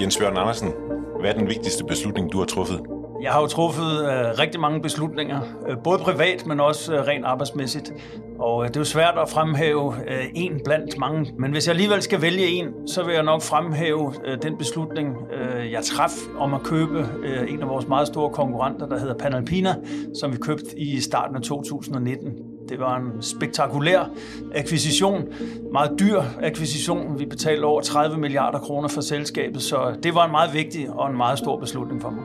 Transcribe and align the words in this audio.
Jens 0.00 0.20
Jørgen 0.20 0.36
Andersen, 0.36 0.72
hvad 1.20 1.30
er 1.30 1.38
den 1.38 1.48
vigtigste 1.48 1.84
beslutning, 1.84 2.32
du 2.32 2.38
har 2.38 2.44
truffet? 2.44 2.80
Jeg 3.22 3.32
har 3.32 3.40
jo 3.40 3.46
truffet 3.46 4.00
øh, 4.00 4.38
rigtig 4.38 4.60
mange 4.60 4.82
beslutninger, 4.82 5.40
øh, 5.68 5.76
både 5.84 5.98
privat, 5.98 6.46
men 6.46 6.60
også 6.60 6.94
øh, 6.94 7.00
rent 7.00 7.24
arbejdsmæssigt. 7.24 7.92
Og 8.38 8.62
øh, 8.62 8.68
det 8.68 8.76
er 8.76 8.80
jo 8.80 8.84
svært 8.84 9.14
at 9.22 9.28
fremhæve 9.28 9.94
øh, 10.08 10.24
en 10.34 10.60
blandt 10.64 10.98
mange. 10.98 11.34
Men 11.38 11.52
hvis 11.52 11.66
jeg 11.66 11.72
alligevel 11.72 12.02
skal 12.02 12.22
vælge 12.22 12.46
en, 12.46 12.88
så 12.88 13.02
vil 13.04 13.14
jeg 13.14 13.22
nok 13.22 13.42
fremhæve 13.42 14.14
øh, 14.24 14.38
den 14.42 14.58
beslutning, 14.58 15.16
øh, 15.32 15.72
jeg 15.72 15.84
traf 15.84 16.12
om 16.38 16.54
at 16.54 16.62
købe 16.62 17.08
øh, 17.24 17.52
en 17.52 17.62
af 17.62 17.68
vores 17.68 17.88
meget 17.88 18.06
store 18.06 18.30
konkurrenter, 18.30 18.86
der 18.86 18.98
hedder 18.98 19.14
Panalpina, 19.14 19.74
som 20.20 20.32
vi 20.32 20.36
købte 20.36 20.78
i 20.78 21.00
starten 21.00 21.36
af 21.36 21.42
2019. 21.42 22.53
Det 22.68 22.80
var 22.80 22.96
en 22.96 23.22
spektakulær 23.22 24.10
akquisition, 24.54 25.24
meget 25.72 26.00
dyr 26.00 26.22
akquisition. 26.42 27.18
Vi 27.18 27.26
betalte 27.26 27.64
over 27.64 27.80
30 27.80 28.18
milliarder 28.18 28.58
kroner 28.58 28.88
for 28.88 29.00
selskabet, 29.00 29.62
så 29.62 29.96
det 30.02 30.14
var 30.14 30.24
en 30.24 30.30
meget 30.30 30.54
vigtig 30.54 30.90
og 30.90 31.10
en 31.10 31.16
meget 31.16 31.38
stor 31.38 31.60
beslutning 31.60 32.02
for 32.02 32.10
mig. 32.10 32.24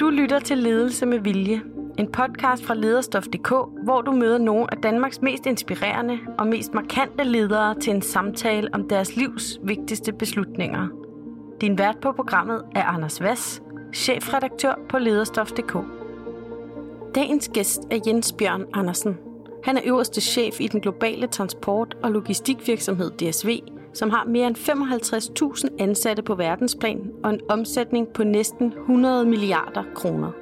Du 0.00 0.10
lytter 0.10 0.38
til 0.38 0.58
Ledelse 0.58 1.06
med 1.06 1.18
Vilje, 1.18 1.60
en 1.98 2.12
podcast 2.12 2.64
fra 2.64 2.74
lederstof.dk, 2.74 3.52
hvor 3.84 4.00
du 4.00 4.12
møder 4.12 4.38
nogle 4.38 4.66
af 4.72 4.76
Danmarks 4.82 5.22
mest 5.22 5.46
inspirerende 5.46 6.18
og 6.38 6.46
mest 6.46 6.74
markante 6.74 7.24
ledere 7.24 7.80
til 7.80 7.94
en 7.94 8.02
samtale 8.02 8.68
om 8.72 8.88
deres 8.88 9.16
livs 9.16 9.58
vigtigste 9.62 10.12
beslutninger. 10.12 10.88
Din 11.60 11.78
vært 11.78 11.96
på 12.02 12.12
programmet 12.12 12.62
er 12.74 12.82
Anders 12.84 13.22
Vass, 13.22 13.62
chefredaktør 13.94 14.74
på 14.88 14.98
lederstof.dk. 14.98 15.76
Dagens 17.14 17.50
gæst 17.54 17.80
er 17.90 17.98
Jens 18.06 18.32
Bjørn 18.32 18.64
Andersen. 18.72 19.29
Han 19.64 19.76
er 19.76 19.82
øverste 19.84 20.20
chef 20.20 20.60
i 20.60 20.68
den 20.68 20.80
globale 20.80 21.26
transport- 21.26 21.96
og 22.02 22.10
logistikvirksomhed 22.10 23.10
DSV, 23.10 23.60
som 23.94 24.10
har 24.10 24.24
mere 24.24 24.46
end 24.46 24.56
55.000 24.56 25.82
ansatte 25.82 26.22
på 26.22 26.34
verdensplan 26.34 27.10
og 27.24 27.30
en 27.30 27.40
omsætning 27.48 28.08
på 28.14 28.24
næsten 28.24 28.72
100 28.72 29.24
milliarder 29.24 29.84
kroner. 29.94 30.32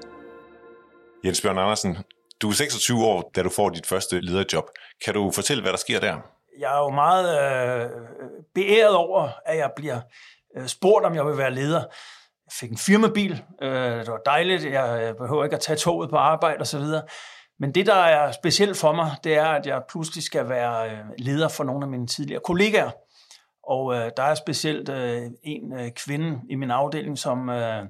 Jens 1.25 1.41
Bjørn 1.41 1.59
Andersen, 1.59 1.97
du 2.43 2.49
er 2.49 2.53
26 2.53 3.05
år, 3.05 3.31
da 3.37 3.43
du 3.43 3.49
får 3.49 3.69
dit 3.69 3.87
første 3.87 4.21
lederjob. 4.21 4.65
Kan 5.05 5.15
du 5.15 5.31
fortælle, 5.31 5.63
hvad 5.63 5.73
der 5.73 5.79
sker 5.79 6.01
der? 6.01 6.17
Jeg 6.59 6.75
er 6.75 6.79
jo 6.79 6.91
meget 6.91 7.27
øh, 7.85 7.91
beæret 8.55 8.97
over, 8.97 9.29
at 9.47 9.59
jeg 9.59 9.71
bliver 9.77 10.01
øh, 10.57 10.67
spurgt, 10.67 11.07
om 11.07 11.15
jeg 11.15 11.27
vil 11.27 11.39
være 11.39 11.51
leder. 11.51 11.81
Jeg 12.47 12.53
fik 12.53 12.71
en 12.71 12.79
firmabil. 12.79 13.43
Øh, 13.63 13.71
det 13.71 14.09
var 14.09 14.21
dejligt. 14.27 14.65
Jeg 14.65 15.15
behøver 15.19 15.45
ikke 15.45 15.57
at 15.57 15.63
tage 15.63 15.77
toget 15.77 16.11
på 16.11 16.17
arbejde 16.17 16.61
osv. 16.61 16.81
Men 17.59 17.73
det, 17.75 17.87
der 17.87 17.95
er 17.95 18.33
specielt 18.33 18.77
for 18.77 18.93
mig, 18.93 19.11
det 19.25 19.35
er, 19.35 19.47
at 19.47 19.67
jeg 19.67 19.83
pludselig 19.89 20.25
skal 20.25 20.49
være 20.49 20.91
øh, 20.91 20.99
leder 21.19 21.49
for 21.49 21.65
nogle 21.65 21.85
af 21.85 21.89
mine 21.89 22.07
tidligere 22.07 22.41
kollegaer. 22.45 22.91
Og 23.63 23.95
øh, 23.95 24.11
der 24.17 24.23
er 24.23 24.35
specielt 24.35 24.89
øh, 24.89 25.23
en 25.43 25.73
øh, 25.73 25.91
kvinde 25.91 26.41
i 26.51 26.55
min 26.55 26.71
afdeling, 26.71 27.19
som 27.19 27.49
øh, 27.49 27.85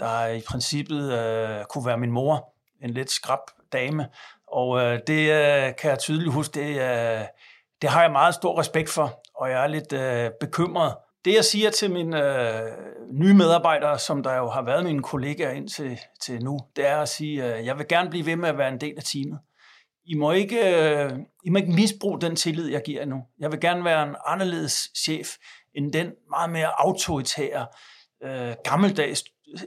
der 0.00 0.26
i 0.26 0.40
princippet 0.48 1.12
øh, 1.12 1.64
kunne 1.64 1.86
være 1.86 1.98
min 1.98 2.10
mor, 2.10 2.54
en 2.82 2.90
lidt 2.90 3.10
skrab 3.10 3.38
dame. 3.72 4.08
Og 4.46 4.80
øh, 4.80 5.00
det 5.06 5.30
øh, 5.30 5.76
kan 5.76 5.90
jeg 5.90 5.98
tydeligt 5.98 6.32
huske, 6.32 6.60
det, 6.60 6.68
øh, 6.68 7.24
det 7.82 7.90
har 7.90 8.02
jeg 8.02 8.12
meget 8.12 8.34
stor 8.34 8.58
respekt 8.58 8.90
for, 8.90 9.20
og 9.34 9.50
jeg 9.50 9.62
er 9.62 9.66
lidt 9.66 9.92
øh, 9.92 10.30
bekymret. 10.40 10.94
Det 11.24 11.34
jeg 11.34 11.44
siger 11.44 11.70
til 11.70 11.90
mine 11.90 12.22
øh, 12.22 12.72
nye 13.12 13.34
medarbejdere, 13.34 13.98
som 13.98 14.22
der 14.22 14.34
jo 14.34 14.48
har 14.48 14.62
været 14.62 14.84
mine 14.84 15.02
kollegaer 15.02 15.50
indtil 15.50 15.98
til 16.22 16.42
nu, 16.42 16.58
det 16.76 16.86
er 16.86 16.96
at 16.96 17.08
sige, 17.08 17.44
at 17.44 17.60
øh, 17.60 17.66
jeg 17.66 17.78
vil 17.78 17.88
gerne 17.88 18.10
blive 18.10 18.26
ved 18.26 18.36
med 18.36 18.48
at 18.48 18.58
være 18.58 18.68
en 18.68 18.80
del 18.80 18.94
af 18.96 19.04
teamet. 19.04 19.38
I 20.06 20.14
må 20.14 20.32
ikke, 20.32 20.84
øh, 20.84 21.12
I 21.44 21.50
må 21.50 21.58
ikke 21.58 21.72
misbruge 21.72 22.20
den 22.20 22.36
tillid, 22.36 22.70
jeg 22.70 22.82
giver 22.84 23.00
jer 23.00 23.06
nu. 23.06 23.22
Jeg 23.38 23.52
vil 23.52 23.60
gerne 23.60 23.84
være 23.84 24.02
en 24.08 24.14
anderledes 24.26 24.88
chef 25.04 25.28
end 25.74 25.92
den 25.92 26.12
meget 26.30 26.50
mere 26.50 26.80
autoritære, 26.80 27.66
øh, 28.24 28.54
gammeldags 28.64 29.24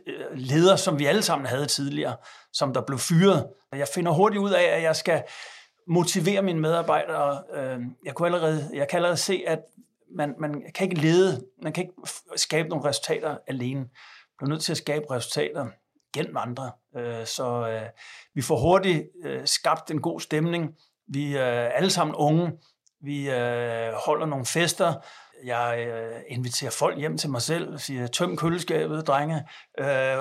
øh, 0.08 0.26
leder, 0.34 0.76
som 0.76 1.00
vi 1.00 1.06
alle 1.06 1.22
sammen 1.22 1.46
havde 1.46 1.66
tidligere, 1.66 2.16
som 2.54 2.74
der 2.74 2.82
blev 2.82 3.00
fyret. 3.00 3.48
Jeg 3.76 3.88
finder 3.96 4.12
hurtigt 4.12 4.42
ud 4.42 4.52
af, 4.52 4.64
at 4.64 4.84
jeg 4.84 4.96
skal 4.96 5.24
motivere 5.88 6.42
mine 6.42 6.60
medarbejdere. 6.60 7.44
Øh, 7.54 7.80
jeg, 8.06 8.16
kunne 8.16 8.26
allerede, 8.26 8.70
jeg 8.74 8.88
kan 8.88 8.98
allerede 8.98 9.18
se, 9.18 9.44
at 9.48 9.60
man, 10.16 10.36
man 10.40 10.64
kan 10.76 10.90
ikke 10.90 11.02
lede, 11.02 11.46
man 11.64 11.74
kan 11.74 11.84
ikke 11.84 11.96
skabe 12.36 12.70
nogle 12.70 12.90
resultater 12.90 13.38
alene. 13.48 13.80
Man 14.42 14.48
er 14.48 14.48
nødt 14.48 14.64
til 14.64 14.72
at 14.72 14.78
skabe 14.78 15.06
resultater 15.12 15.68
gennem 16.14 16.38
andre. 16.38 16.72
Øh, 16.98 17.26
så 17.26 17.68
øh, 17.70 17.90
vi 18.34 18.42
får 18.42 18.58
hurtigt 18.58 19.04
øh, 19.26 19.48
skabt 19.48 19.92
en 19.92 20.02
god 20.02 20.20
stemning. 20.20 20.76
Vi 21.08 21.36
er 21.36 21.70
alle 21.70 21.90
sammen 21.90 22.16
unge. 22.16 22.52
Vi 23.02 23.30
øh, 23.30 23.94
holder 24.06 24.26
nogle 24.26 24.46
fester. 24.46 24.94
Jeg 25.46 25.88
øh, 25.90 26.22
inviterer 26.28 26.72
folk 26.72 26.98
hjem 26.98 27.18
til 27.18 27.30
mig 27.30 27.42
selv 27.42 27.74
og 27.74 27.80
siger, 27.80 28.08
tøm 28.08 28.38
køleskabet, 28.38 29.08
drenge. 29.08 29.48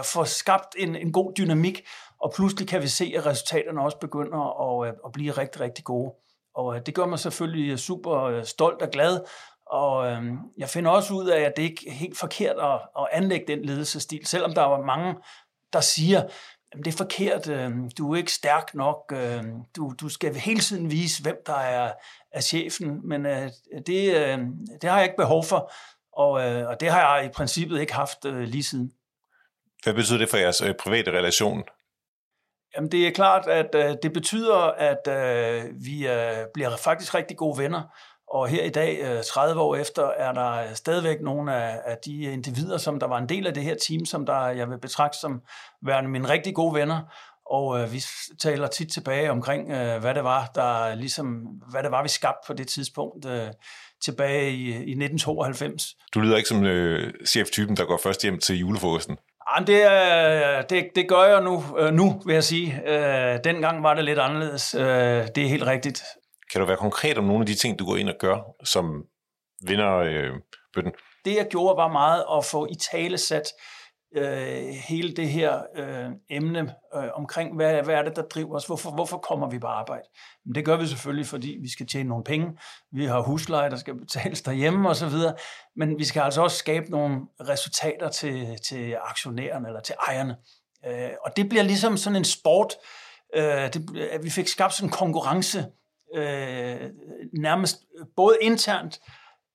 Får 0.04 0.24
skabt 0.24 0.76
en, 0.78 0.96
en 0.96 1.12
god 1.12 1.32
dynamik, 1.38 1.82
og 2.20 2.32
pludselig 2.36 2.68
kan 2.68 2.82
vi 2.82 2.88
se, 2.88 3.12
at 3.16 3.26
resultaterne 3.26 3.80
også 3.80 3.98
begynder 3.98 4.82
at, 4.82 4.94
at 5.04 5.12
blive 5.12 5.32
rigtig, 5.32 5.60
rigtig 5.60 5.84
gode. 5.84 6.12
Og 6.54 6.86
det 6.86 6.94
gør 6.94 7.06
mig 7.06 7.18
selvfølgelig 7.18 7.78
super 7.78 8.42
stolt 8.42 8.82
og 8.82 8.90
glad, 8.90 9.20
og 9.66 10.06
øhm, 10.06 10.38
jeg 10.58 10.68
finder 10.68 10.90
også 10.90 11.14
ud 11.14 11.26
af, 11.26 11.40
at 11.40 11.52
det 11.56 11.62
ikke 11.62 11.88
er 11.88 11.92
helt 11.92 12.18
forkert 12.18 12.56
at, 12.56 12.80
at 12.98 13.08
anlægge 13.12 13.46
den 13.48 13.64
ledelsesstil, 13.64 14.26
selvom 14.26 14.54
der 14.54 14.62
var 14.62 14.80
mange 14.80 15.14
der 15.72 15.80
siger, 15.80 16.22
at 16.72 16.78
det 16.84 16.86
er 16.86 16.96
forkert, 16.96 17.48
øh, 17.48 17.70
du 17.98 18.12
er 18.12 18.16
ikke 18.16 18.32
stærk 18.32 18.74
nok, 18.74 19.12
øh, 19.12 19.44
du, 19.76 19.94
du 20.00 20.08
skal 20.08 20.34
hele 20.34 20.60
tiden 20.60 20.90
vise, 20.90 21.22
hvem 21.22 21.36
der 21.46 21.56
er, 21.56 21.92
er 22.32 22.40
chefen, 22.40 23.08
men 23.08 23.26
øh, 23.26 23.50
det, 23.86 23.86
det 24.82 24.90
har 24.90 24.96
jeg 24.96 25.04
ikke 25.04 25.16
behov 25.16 25.44
for, 25.44 25.72
og, 26.12 26.30
og 26.66 26.80
det 26.80 26.90
har 26.90 27.16
jeg 27.16 27.26
i 27.26 27.28
princippet 27.28 27.80
ikke 27.80 27.94
haft 27.94 28.24
lige 28.24 28.62
siden. 28.62 28.92
Hvad 29.82 29.94
betyder 29.94 30.18
det 30.18 30.28
for 30.28 30.36
jeres 30.36 30.62
private 30.78 31.10
relation? 31.10 31.64
Jamen 32.76 32.92
det 32.92 33.06
er 33.06 33.10
klart, 33.10 33.46
at 33.46 33.98
det 34.02 34.12
betyder, 34.12 34.56
at 34.76 35.00
vi 35.84 36.08
bliver 36.54 36.76
faktisk 36.76 37.14
rigtig 37.14 37.36
gode 37.36 37.58
venner, 37.58 37.82
og 38.36 38.48
her 38.48 38.64
i 38.64 38.70
dag, 38.70 39.22
30 39.24 39.54
øh, 39.54 39.66
år 39.66 39.76
efter, 39.76 40.10
er 40.18 40.32
der 40.32 40.74
stadigvæk 40.74 41.20
nogle 41.20 41.54
af, 41.54 41.80
af 41.84 41.96
de 42.04 42.22
individer, 42.22 42.78
som 42.78 43.00
der 43.00 43.06
var 43.06 43.18
en 43.18 43.28
del 43.28 43.46
af 43.46 43.54
det 43.54 43.62
her 43.62 43.74
team, 43.88 44.04
som 44.04 44.26
der 44.26 44.46
jeg 44.46 44.70
vil 44.70 44.80
betragte 44.80 45.18
som 45.18 45.42
værende 45.82 46.10
mine 46.10 46.28
rigtig 46.28 46.54
gode 46.54 46.74
venner. 46.74 47.00
Og 47.50 47.80
øh, 47.80 47.92
vi 47.92 48.02
taler 48.42 48.66
tit 48.66 48.92
tilbage 48.92 49.30
omkring, 49.30 49.70
øh, 49.70 50.00
hvad 50.00 50.14
det 50.14 50.24
var, 50.24 50.50
der 50.54 50.94
ligesom, 50.94 51.26
hvad 51.70 51.82
det 51.82 51.90
var, 51.90 52.02
vi 52.02 52.08
skabte 52.08 52.46
på 52.46 52.52
det 52.52 52.68
tidspunkt 52.68 53.26
øh, 53.26 53.48
tilbage 54.04 54.50
i, 54.50 54.66
i 54.66 54.96
1992. 54.96 55.94
Du 56.14 56.20
lyder 56.20 56.36
ikke 56.36 56.48
som 56.48 56.64
øh, 56.64 57.12
cheftypen, 57.26 57.76
der 57.76 57.84
går 57.84 58.00
først 58.02 58.22
hjem 58.22 58.38
til 58.38 58.58
julefrokosten. 58.58 59.16
Jamen, 59.50 59.66
det, 59.66 60.70
det, 60.70 60.84
det 60.94 61.08
gør 61.08 61.24
jeg 61.24 61.42
nu, 61.42 61.64
øh, 61.78 61.92
nu, 61.92 62.22
vil 62.26 62.34
jeg 62.34 62.44
sige. 62.44 62.82
Øh, 62.86 63.38
dengang 63.44 63.82
var 63.82 63.94
det 63.94 64.04
lidt 64.04 64.18
anderledes. 64.18 64.74
Øh, 64.74 64.82
det 65.34 65.38
er 65.38 65.48
helt 65.48 65.66
rigtigt. 65.66 66.02
Kan 66.52 66.60
du 66.60 66.66
være 66.66 66.76
konkret 66.76 67.18
om 67.18 67.24
nogle 67.24 67.40
af 67.40 67.46
de 67.46 67.54
ting, 67.54 67.78
du 67.78 67.86
går 67.86 67.96
ind 67.96 68.08
og 68.08 68.16
gør, 68.18 68.38
som 68.64 69.04
vinder 69.66 69.96
øh, 69.96 70.32
bøtten? 70.74 70.92
Det 71.24 71.36
jeg 71.36 71.46
gjorde 71.50 71.76
var 71.76 71.88
meget 71.88 72.24
at 72.38 72.44
få 72.44 72.66
i 72.66 72.74
tale 72.74 73.18
sat 73.18 73.44
øh, 74.16 74.68
hele 74.88 75.12
det 75.16 75.28
her 75.28 75.62
øh, 75.76 76.10
emne 76.30 76.74
øh, 76.94 77.08
omkring, 77.14 77.56
hvad, 77.56 77.82
hvad 77.82 77.94
er 77.94 78.02
det, 78.02 78.16
der 78.16 78.22
driver 78.22 78.56
os? 78.56 78.66
Hvorfor, 78.66 78.90
hvorfor 78.90 79.18
kommer 79.18 79.50
vi 79.50 79.58
på 79.58 79.66
arbejde? 79.66 80.04
Men 80.44 80.54
det 80.54 80.64
gør 80.64 80.76
vi 80.76 80.86
selvfølgelig, 80.86 81.26
fordi 81.26 81.58
vi 81.62 81.70
skal 81.70 81.86
tjene 81.86 82.08
nogle 82.08 82.24
penge. 82.24 82.58
Vi 82.92 83.04
har 83.04 83.20
husleje, 83.20 83.70
der 83.70 83.76
skal 83.76 83.94
betales 83.94 84.42
derhjemme 84.42 84.88
osv. 84.88 85.14
Men 85.76 85.98
vi 85.98 86.04
skal 86.04 86.20
altså 86.20 86.42
også 86.42 86.56
skabe 86.56 86.90
nogle 86.90 87.20
resultater 87.40 88.08
til, 88.08 88.58
til 88.68 88.96
aktionærerne 89.02 89.68
eller 89.68 89.80
til 89.80 89.94
ejerne. 90.08 90.36
Øh, 90.86 91.10
og 91.24 91.36
det 91.36 91.48
bliver 91.48 91.62
ligesom 91.62 91.96
sådan 91.96 92.16
en 92.16 92.24
sport. 92.24 92.74
Øh, 93.34 93.44
det, 93.44 94.08
at 94.10 94.24
vi 94.24 94.30
fik 94.30 94.48
skabt 94.48 94.74
sådan 94.74 94.88
en 94.88 94.92
konkurrence 94.92 95.66
øh, 96.14 96.90
nærmest 97.40 97.84
øh, 97.98 98.06
både 98.16 98.36
internt 98.40 99.00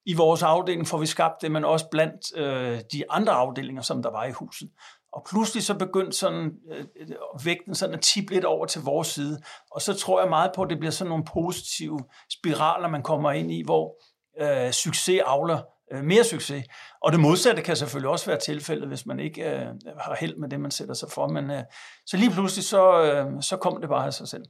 i 0.06 0.13
vores 0.13 0.44
afdeling 0.44 0.88
får 0.88 0.98
vi 0.98 1.06
skabt 1.06 1.42
det, 1.42 1.51
men 1.51 1.65
også 1.65 1.86
blandt 1.92 2.38
øh, 2.38 2.80
de 2.92 3.12
andre 3.12 3.33
afdelinger, 3.33 3.81
som 3.81 4.03
der 4.03 4.12
var 4.12 4.25
i 4.25 4.31
huset. 4.31 4.69
Og 5.13 5.25
pludselig 5.30 5.63
så 5.63 5.77
begyndte 5.77 6.18
sådan, 6.18 6.51
øh, 6.71 6.86
øh, 7.00 7.45
vægten 7.45 7.75
sådan 7.75 7.95
at 7.95 8.01
tippe 8.01 8.33
lidt 8.33 8.45
over 8.45 8.65
til 8.65 8.81
vores 8.81 9.07
side. 9.07 9.42
Og 9.71 9.81
så 9.81 9.94
tror 9.94 10.21
jeg 10.21 10.30
meget 10.30 10.51
på, 10.56 10.62
at 10.62 10.69
det 10.69 10.80
bliver 10.80 10.92
sådan 10.92 11.09
nogle 11.09 11.25
positive 11.33 12.00
spiraler, 12.30 12.88
man 12.88 13.03
kommer 13.03 13.31
ind 13.31 13.51
i, 13.51 13.63
hvor 13.65 13.95
øh, 14.42 14.71
succes 14.71 15.21
avler 15.25 15.62
øh, 15.92 16.03
mere 16.03 16.24
succes. 16.24 16.65
Og 17.01 17.12
det 17.12 17.19
modsatte 17.19 17.62
kan 17.62 17.75
selvfølgelig 17.75 18.09
også 18.09 18.25
være 18.25 18.39
tilfældet, 18.39 18.88
hvis 18.88 19.06
man 19.06 19.19
ikke 19.19 19.50
øh, 19.50 19.68
har 20.00 20.15
held 20.19 20.38
med 20.38 20.50
det, 20.50 20.59
man 20.59 20.71
sætter 20.71 20.94
sig 20.94 21.09
for. 21.12 21.27
Men 21.27 21.51
øh, 21.51 21.63
så 22.06 22.18
lige 22.18 22.31
pludselig, 22.31 22.65
så, 22.65 23.01
øh, 23.03 23.42
så 23.42 23.57
kom 23.57 23.81
det 23.81 23.89
bare 23.89 24.06
af 24.06 24.13
sig 24.13 24.27
selv 24.27 24.44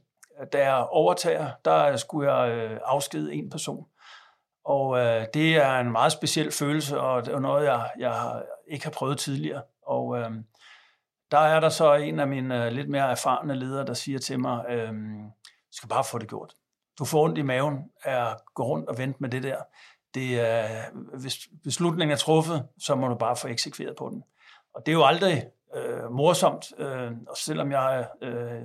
da 0.52 0.72
jeg 0.72 0.86
overtager, 0.90 1.50
der 1.64 1.96
skulle 1.96 2.32
jeg 2.32 2.50
øh, 2.50 2.80
afskede 2.84 3.34
en 3.34 3.50
person. 3.50 3.86
Og 4.64 4.98
øh, 4.98 5.26
det 5.34 5.56
er 5.56 5.78
en 5.78 5.92
meget 5.92 6.12
speciel 6.12 6.52
følelse, 6.52 7.00
og 7.00 7.26
det 7.26 7.34
er 7.34 7.38
noget, 7.38 7.64
jeg, 7.64 7.90
jeg 7.98 8.42
ikke 8.66 8.84
har 8.84 8.90
prøvet 8.90 9.18
tidligere. 9.18 9.62
Og 9.86 10.18
øh, 10.18 10.30
der 11.30 11.38
er 11.38 11.60
der 11.60 11.68
så 11.68 11.94
en 11.94 12.20
af 12.20 12.28
mine 12.28 12.66
øh, 12.66 12.72
lidt 12.72 12.88
mere 12.88 13.10
erfarne 13.10 13.54
ledere, 13.54 13.86
der 13.86 13.94
siger 13.94 14.18
til 14.18 14.40
mig, 14.40 14.64
øh, 14.68 14.92
du 15.42 15.76
skal 15.76 15.88
bare 15.88 16.04
få 16.04 16.18
det 16.18 16.28
gjort. 16.28 16.54
Du 16.98 17.04
får 17.04 17.24
ondt 17.24 17.38
i 17.38 17.42
maven 17.42 17.78
af 18.04 18.30
at 18.30 18.36
gå 18.54 18.62
rundt 18.62 18.88
og 18.88 18.98
vente 18.98 19.18
med 19.20 19.28
det 19.28 19.42
der. 19.42 19.56
det 20.14 20.40
er, 20.40 20.66
hvis 21.18 21.48
beslutningen 21.64 22.12
er 22.12 22.16
truffet, 22.16 22.68
så 22.78 22.94
må 22.94 23.08
du 23.08 23.14
bare 23.14 23.36
få 23.36 23.48
eksekveret 23.48 23.96
på 23.96 24.08
den. 24.08 24.22
Og 24.74 24.86
det 24.86 24.92
er 24.92 24.96
jo 24.96 25.04
aldrig 25.04 25.44
øh, 25.76 26.10
morsomt, 26.10 26.72
øh, 26.78 27.10
og 27.28 27.36
selvom 27.36 27.72
jeg 27.72 28.08
øh, 28.22 28.62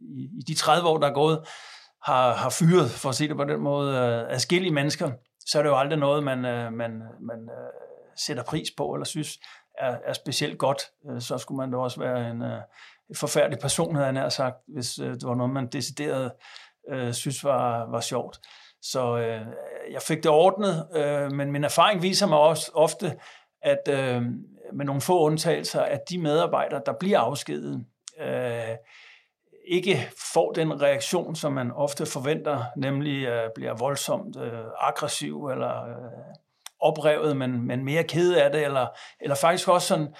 i, 0.00 0.22
i 0.22 0.42
de 0.48 0.54
30 0.54 0.88
år, 0.88 0.98
der 0.98 1.08
er 1.08 1.14
gået, 1.14 1.48
har, 2.02 2.34
har 2.34 2.50
fyret, 2.50 2.90
for 2.90 3.08
at 3.08 3.14
se 3.14 3.28
det 3.28 3.36
på 3.36 3.44
den 3.44 3.60
måde, 3.60 3.96
øh, 3.96 4.34
adskillige 4.34 4.74
mennesker, 4.74 5.10
så 5.46 5.58
er 5.58 5.62
det 5.62 5.70
jo 5.70 5.78
aldrig 5.78 5.98
noget, 5.98 6.24
man, 6.24 6.44
øh, 6.44 6.72
man, 6.72 7.02
man 7.20 7.38
øh, 7.38 7.72
sætter 8.16 8.42
pris 8.42 8.68
på, 8.76 8.94
eller 8.94 9.04
synes 9.04 9.38
er, 9.78 9.96
er 10.04 10.12
specielt 10.12 10.58
godt. 10.58 10.82
Øh, 11.10 11.20
så 11.20 11.38
skulle 11.38 11.58
man 11.58 11.70
da 11.70 11.78
også 11.78 12.00
være 12.00 12.30
en, 12.30 12.42
øh, 12.42 12.60
forfærdelig 13.16 13.58
person, 13.58 13.94
havde 13.94 14.06
jeg 14.06 14.12
nær 14.12 14.28
sagt, 14.28 14.56
hvis 14.68 14.98
øh, 14.98 15.14
det 15.14 15.28
var 15.28 15.34
noget, 15.34 15.52
man 15.52 15.66
decideret 15.66 16.32
øh, 16.90 17.12
synes 17.12 17.44
var, 17.44 17.90
var 17.90 18.00
sjovt. 18.00 18.40
Så 18.82 19.16
øh, 19.16 19.46
jeg 19.92 20.02
fik 20.02 20.22
det 20.22 20.30
ordnet, 20.30 20.88
øh, 20.94 21.32
men 21.32 21.52
min 21.52 21.64
erfaring 21.64 22.02
viser 22.02 22.26
mig 22.26 22.38
også 22.38 22.70
ofte, 22.74 23.18
at 23.62 23.88
øh, 23.88 24.22
med 24.74 24.84
nogle 24.84 25.00
få 25.00 25.20
undtagelser, 25.20 25.80
at 25.80 26.00
de 26.10 26.18
medarbejdere, 26.18 26.82
der 26.86 26.92
bliver 27.00 27.18
afskedet, 27.18 27.84
øh, 28.20 28.76
ikke 29.66 30.08
får 30.32 30.52
den 30.52 30.82
reaktion, 30.82 31.36
som 31.36 31.52
man 31.52 31.72
ofte 31.72 32.06
forventer, 32.06 32.64
nemlig 32.76 33.26
øh, 33.26 33.50
bliver 33.54 33.74
voldsomt 33.74 34.36
øh, 34.36 34.64
aggressiv 34.78 35.46
eller 35.46 35.84
øh, 35.84 36.34
oprevet, 36.80 37.36
men, 37.36 37.66
men 37.66 37.84
mere 37.84 38.04
ked 38.04 38.34
af 38.34 38.50
det, 38.50 38.64
eller, 38.64 38.86
eller 39.20 39.34
faktisk 39.34 39.68
også 39.68 39.88
sådan 39.88 40.14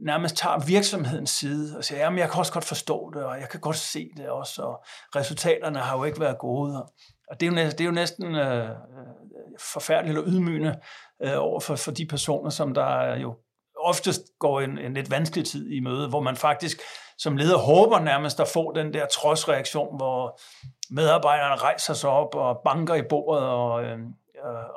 nærmest 0.00 0.36
tager 0.36 0.66
virksomhedens 0.66 1.30
side 1.30 1.78
og 1.78 1.84
siger, 1.84 1.98
jamen 1.98 2.18
jeg 2.18 2.30
kan 2.30 2.38
også 2.38 2.52
godt 2.52 2.64
forstå 2.64 3.10
det, 3.14 3.24
og 3.24 3.40
jeg 3.40 3.48
kan 3.48 3.60
godt 3.60 3.76
se 3.76 4.10
det 4.16 4.28
også, 4.28 4.62
og 4.62 4.84
resultaterne 5.16 5.78
har 5.78 5.98
jo 5.98 6.04
ikke 6.04 6.20
været 6.20 6.38
gode. 6.38 6.86
Og 7.30 7.40
det 7.40 7.46
er 7.46 7.50
jo 7.50 7.54
næsten, 7.54 7.78
det 7.78 7.84
er 7.84 7.88
jo 7.88 7.94
næsten 7.94 8.34
øh, 8.34 8.70
øh 8.70 8.74
forfærdeligt 9.60 10.18
og 10.18 10.24
ydmygende 10.26 10.80
øh, 11.22 11.32
over 11.36 11.60
for, 11.60 11.76
for 11.76 11.90
de 11.90 12.06
personer, 12.06 12.50
som 12.50 12.74
der 12.74 13.16
jo 13.16 13.36
oftest 13.88 14.22
går 14.38 14.60
en, 14.60 14.78
en 14.78 14.94
lidt 14.94 15.10
vanskelig 15.10 15.46
tid 15.46 15.70
i 15.70 15.80
møde, 15.80 16.08
hvor 16.08 16.20
man 16.20 16.36
faktisk 16.36 16.80
som 17.18 17.36
leder 17.36 17.58
håber 17.58 18.00
nærmest 18.00 18.40
at 18.40 18.48
få 18.48 18.72
den 18.74 18.92
der 18.92 19.06
trodsreaktion, 19.06 19.96
hvor 19.96 20.40
medarbejderne 20.90 21.56
rejser 21.56 21.94
sig 21.94 22.10
op 22.10 22.34
og 22.34 22.60
banker 22.64 22.94
i 22.94 23.02
bordet 23.02 23.44
og, 23.44 23.84
øh, 23.84 23.98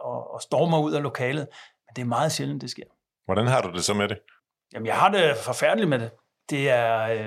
og, 0.04 0.34
og 0.34 0.42
stormer 0.42 0.80
ud 0.80 0.94
af 0.94 1.04
lokalet. 1.04 1.48
Men 1.88 1.96
det 1.96 2.02
er 2.02 2.06
meget 2.06 2.32
sjældent, 2.32 2.62
det 2.62 2.70
sker. 2.70 2.84
Hvordan 3.26 3.48
har 3.48 3.62
du 3.62 3.72
det 3.72 3.84
så 3.84 3.94
med 3.94 4.08
det? 4.08 4.18
Jamen, 4.74 4.88
jeg 4.88 4.96
har 4.96 5.10
det 5.10 5.38
forfærdeligt 5.38 5.90
med 5.90 6.00
det. 6.00 6.12
Det 6.50 6.70
er... 6.70 7.02
Øh, 7.02 7.26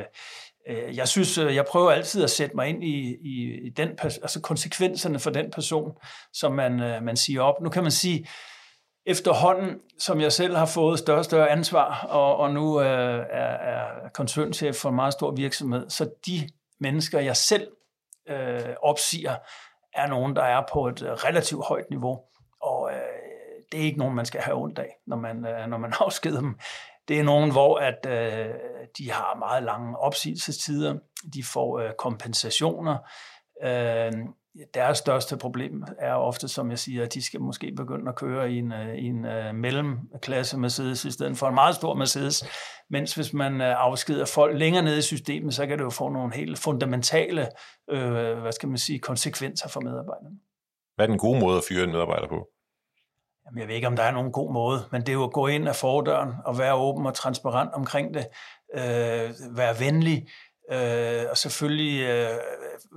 øh 0.68 0.96
jeg 0.96 1.08
synes, 1.08 1.38
øh, 1.38 1.54
jeg 1.54 1.64
prøver 1.64 1.90
altid 1.90 2.24
at 2.24 2.30
sætte 2.30 2.56
mig 2.56 2.68
ind 2.68 2.84
i, 2.84 3.16
i, 3.20 3.66
i 3.66 3.70
den, 3.70 3.88
altså 4.02 4.40
konsekvenserne 4.40 5.18
for 5.18 5.30
den 5.30 5.50
person, 5.50 5.92
som 6.32 6.52
man, 6.52 6.80
øh, 6.80 7.02
man 7.02 7.16
siger 7.16 7.42
op. 7.42 7.60
Nu 7.60 7.70
kan 7.70 7.82
man 7.82 7.92
sige, 7.92 8.28
efterhånden, 9.06 9.80
som 9.98 10.20
jeg 10.20 10.32
selv 10.32 10.56
har 10.56 10.66
fået 10.66 10.98
større 10.98 11.18
og 11.18 11.24
større 11.24 11.50
ansvar, 11.50 12.06
og, 12.10 12.36
og 12.36 12.50
nu 12.50 12.80
øh, 12.80 13.26
er, 13.30 13.54
er 13.54 14.08
koncernchef 14.14 14.76
for 14.76 14.88
en 14.88 14.94
meget 14.94 15.12
stor 15.12 15.30
virksomhed, 15.30 15.90
så 15.90 16.10
de 16.26 16.48
mennesker, 16.80 17.20
jeg 17.20 17.36
selv 17.36 17.68
øh, 18.28 18.74
opsiger, 18.82 19.34
er 19.94 20.06
nogen, 20.06 20.36
der 20.36 20.42
er 20.42 20.62
på 20.72 20.88
et 20.88 21.02
øh, 21.02 21.10
relativt 21.10 21.66
højt 21.66 21.90
niveau, 21.90 22.20
og 22.62 22.90
øh, 22.92 22.98
det 23.72 23.80
er 23.80 23.84
ikke 23.84 23.98
nogen, 23.98 24.14
man 24.14 24.26
skal 24.26 24.40
have 24.40 24.56
ondt 24.56 24.78
af, 24.78 24.96
når 25.06 25.16
man, 25.16 25.46
øh, 25.46 25.66
når 25.66 25.78
man 25.78 25.92
afskeder 26.00 26.40
dem. 26.40 26.58
Det 27.08 27.20
er 27.20 27.24
nogen, 27.24 27.52
hvor 27.52 27.78
at, 27.78 28.06
øh, 28.06 28.54
de 28.98 29.10
har 29.10 29.36
meget 29.38 29.62
lange 29.62 29.98
opsigelsestider, 29.98 30.98
de 31.34 31.44
får 31.44 31.78
øh, 31.78 31.90
kompensationer, 31.98 32.98
øh, 33.62 34.12
deres 34.74 34.98
største 34.98 35.36
problem 35.36 35.84
er 35.98 36.14
ofte, 36.14 36.48
som 36.48 36.70
jeg 36.70 36.78
siger, 36.78 37.04
at 37.04 37.14
de 37.14 37.22
skal 37.22 37.40
måske 37.40 37.72
begynde 37.76 38.08
at 38.08 38.14
køre 38.16 38.52
i 38.52 38.58
en, 38.58 38.72
øh, 38.72 38.94
i 38.94 39.04
en 39.04 39.24
uh, 39.24 39.54
mellemklasse 39.54 40.58
Mercedes 40.58 41.04
i 41.04 41.10
stedet 41.10 41.36
for 41.36 41.48
en 41.48 41.54
meget 41.54 41.74
stor 41.74 41.94
Mercedes. 41.94 42.44
Mens 42.90 43.14
hvis 43.14 43.32
man 43.32 43.60
uh, 43.60 43.66
afskeder 43.66 44.24
folk 44.24 44.58
længere 44.58 44.84
nede 44.84 44.98
i 44.98 45.02
systemet, 45.02 45.54
så 45.54 45.66
kan 45.66 45.78
det 45.78 45.84
jo 45.84 45.90
få 45.90 46.08
nogle 46.08 46.34
helt 46.34 46.58
fundamentale 46.58 47.46
uh, 47.92 47.98
hvad 48.40 48.52
skal 48.52 48.68
man 48.68 48.78
sige, 48.78 48.98
konsekvenser 48.98 49.68
for 49.68 49.80
medarbejderne. 49.80 50.38
Hvad 50.94 51.06
er 51.06 51.10
den 51.10 51.18
gode 51.18 51.40
måde 51.40 51.58
at 51.58 51.64
fyre 51.68 51.84
en 51.84 51.92
medarbejder 51.92 52.28
på? 52.28 52.48
Jamen, 53.46 53.60
jeg 53.60 53.68
ved 53.68 53.74
ikke, 53.74 53.86
om 53.86 53.96
der 53.96 54.02
er 54.02 54.10
nogen 54.10 54.32
god 54.32 54.52
måde, 54.52 54.78
men 54.92 55.00
det 55.00 55.08
er 55.08 55.12
jo 55.12 55.24
at 55.24 55.32
gå 55.32 55.46
ind 55.46 55.68
af 55.68 55.76
fordøren 55.76 56.32
og 56.44 56.58
være 56.58 56.74
åben 56.74 57.06
og 57.06 57.14
transparent 57.14 57.72
omkring 57.72 58.14
det. 58.14 58.26
Uh, 58.74 59.56
være 59.56 59.80
venlig, 59.80 60.28
øh, 60.72 61.30
og 61.30 61.38
selvfølgelig 61.38 62.02
øh, 62.02 62.38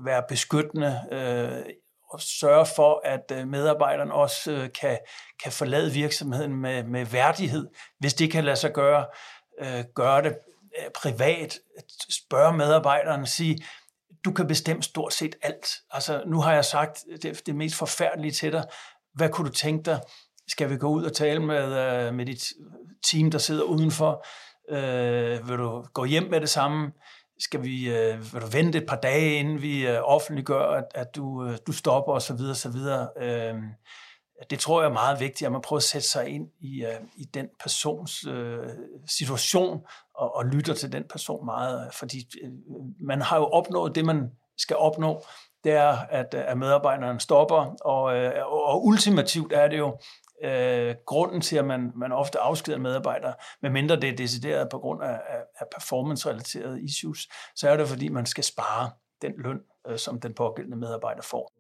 være 0.06 0.24
beskyttende 0.30 1.02
øh, 1.12 1.74
og 2.10 2.22
sørge 2.22 2.66
for, 2.76 3.02
at 3.06 3.32
øh, 3.32 3.48
medarbejderen 3.48 4.12
også 4.12 4.52
øh, 4.52 4.70
kan, 4.82 4.98
kan 5.44 5.52
forlade 5.52 5.92
virksomheden 5.92 6.56
med, 6.56 6.84
med 6.84 7.06
værdighed. 7.06 7.68
Hvis 8.00 8.14
det 8.14 8.32
kan 8.32 8.44
lade 8.44 8.56
sig 8.56 8.74
gøre, 8.74 9.06
øh, 9.62 9.84
gøre 9.96 10.22
det 10.22 10.38
øh, 10.80 10.92
privat, 10.96 11.60
spørge 12.10 12.58
medarbejderen 12.58 13.22
og 13.22 13.28
sige, 13.28 13.58
du 14.26 14.32
kan 14.32 14.48
bestemme 14.48 14.84
stort 14.84 15.14
set 15.14 15.36
alt. 15.42 15.68
Altså, 15.92 16.24
nu 16.28 16.42
har 16.42 16.54
jeg 16.54 16.66
sagt 16.66 17.04
det, 17.22 17.46
det 17.46 17.56
mest 17.56 17.76
forfærdelige 17.76 18.32
til 18.32 18.52
dig. 18.52 18.64
Hvad 19.14 19.30
kunne 19.30 19.50
du 19.50 19.54
tænke 19.54 19.84
dig? 19.84 20.02
Skal 20.48 20.70
vi 20.70 20.78
gå 20.78 20.88
ud 20.88 21.04
og 21.04 21.14
tale 21.14 21.40
med, 21.40 21.64
øh, 21.64 22.14
med 22.14 22.26
dit 22.26 22.44
team, 23.12 23.32
der 23.32 23.38
sidder 23.38 23.64
udenfor? 23.64 24.26
Øh, 24.70 25.50
vil 25.50 25.58
du 25.58 25.86
gå 25.94 26.06
hjem 26.06 26.30
med 26.30 26.42
det 26.42 26.50
samme? 26.50 26.92
Skal 27.40 27.64
vi, 27.64 27.90
øh, 27.90 28.34
vil 28.34 28.42
du 28.42 28.48
vente 28.48 28.78
et 28.78 28.88
par 28.88 28.96
dage, 28.96 29.40
inden 29.40 29.62
vi 29.62 29.88
øh, 29.88 30.00
offentliggør, 30.04 30.66
at, 30.66 30.86
at 30.96 31.16
du, 31.16 31.46
øh, 31.46 31.58
du 31.68 31.72
stopper 31.72 32.14
osv. 32.14 32.28
så 32.28 32.34
videre, 32.34 32.56
så 32.56 32.70
videre. 32.70 33.10
Øh, 33.18 33.56
det 34.50 34.60
tror 34.60 34.82
jeg 34.82 34.90
er 34.90 34.94
meget 34.94 35.20
vigtigt, 35.20 35.46
at 35.46 35.52
man 35.52 35.62
prøver 35.62 35.78
at 35.78 35.84
sætte 35.84 36.08
sig 36.08 36.28
ind 36.28 36.48
i, 36.60 36.86
øh, 36.86 37.00
i 37.16 37.24
den 37.34 37.48
persons 37.60 38.26
øh, 38.28 38.70
situation 39.08 39.82
og, 40.16 40.36
og 40.36 40.46
lytter 40.46 40.74
til 40.74 40.92
den 40.92 41.04
person 41.10 41.46
meget, 41.46 41.86
øh, 41.86 41.92
fordi 41.94 42.18
øh, 42.44 42.50
man 43.00 43.22
har 43.22 43.38
jo 43.38 43.46
opnået 43.46 43.96
det, 43.96 44.06
man 44.06 44.32
skal 44.58 44.76
opnå, 44.76 45.24
det 45.64 45.72
er, 45.72 45.98
at, 46.10 46.34
øh, 46.34 46.44
at 46.48 46.58
medarbejderen 46.58 47.20
stopper, 47.20 47.76
og, 47.82 48.18
øh, 48.18 48.48
og 48.48 48.86
ultimativt 48.86 49.54
er 49.54 49.68
det 49.68 49.78
jo, 49.78 49.98
øh, 50.44 50.96
grunden 51.06 51.42
til, 51.42 51.58
at 51.58 51.66
man, 51.66 51.92
man 51.96 52.12
ofte 52.12 52.40
afskeder 52.40 52.78
medarbejdere, 52.78 53.34
medmindre 53.62 53.96
det 53.96 54.10
er 54.10 54.16
decideret 54.16 54.70
på 54.72 54.80
grund 54.80 55.04
af, 55.04 55.20
af 55.60 55.66
performance-relaterede 55.76 56.82
issues, 56.82 57.28
så 57.56 57.70
er 57.70 57.78
det 57.78 57.88
fordi, 57.88 58.10
man 58.10 58.26
skal 58.26 58.44
spare 58.44 58.90
den 59.22 59.34
løn, 59.38 59.60
øh, 59.88 59.98
som 59.98 60.20
den 60.20 60.34
pågældende 60.34 60.78
medarbejder 60.78 61.22
får. 61.22 61.54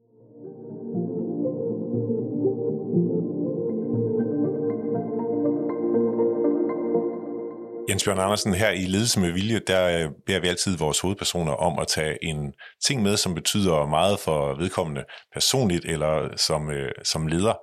Jens 7.89 8.03
Bjørn 8.03 8.19
Andersen, 8.19 8.53
her 8.53 8.69
i 8.69 8.85
Ledelse 8.85 9.19
med 9.19 9.31
Vilje, 9.31 9.59
der 9.67 9.83
øh, 9.87 10.11
beder 10.25 10.39
vi 10.39 10.47
altid 10.47 10.77
vores 10.77 10.99
hovedpersoner 10.99 11.51
om 11.53 11.79
at 11.79 11.87
tage 11.87 12.23
en 12.23 12.53
ting 12.85 13.01
med, 13.03 13.17
som 13.17 13.35
betyder 13.35 13.85
meget 13.85 14.19
for 14.19 14.55
vedkommende 14.55 15.03
personligt 15.33 15.85
eller 15.85 16.29
som, 16.35 16.71
øh, 16.71 16.91
som 17.03 17.27
leder. 17.27 17.53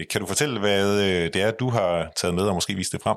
Øh, 0.00 0.06
kan 0.10 0.20
du 0.20 0.26
fortælle, 0.26 0.60
hvad 0.60 1.02
øh, 1.02 1.32
det 1.32 1.36
er, 1.36 1.50
du 1.50 1.70
har 1.70 2.12
taget 2.16 2.34
med 2.34 2.44
og 2.44 2.54
måske 2.54 2.74
vise 2.74 2.90
det 2.92 3.02
frem? 3.02 3.16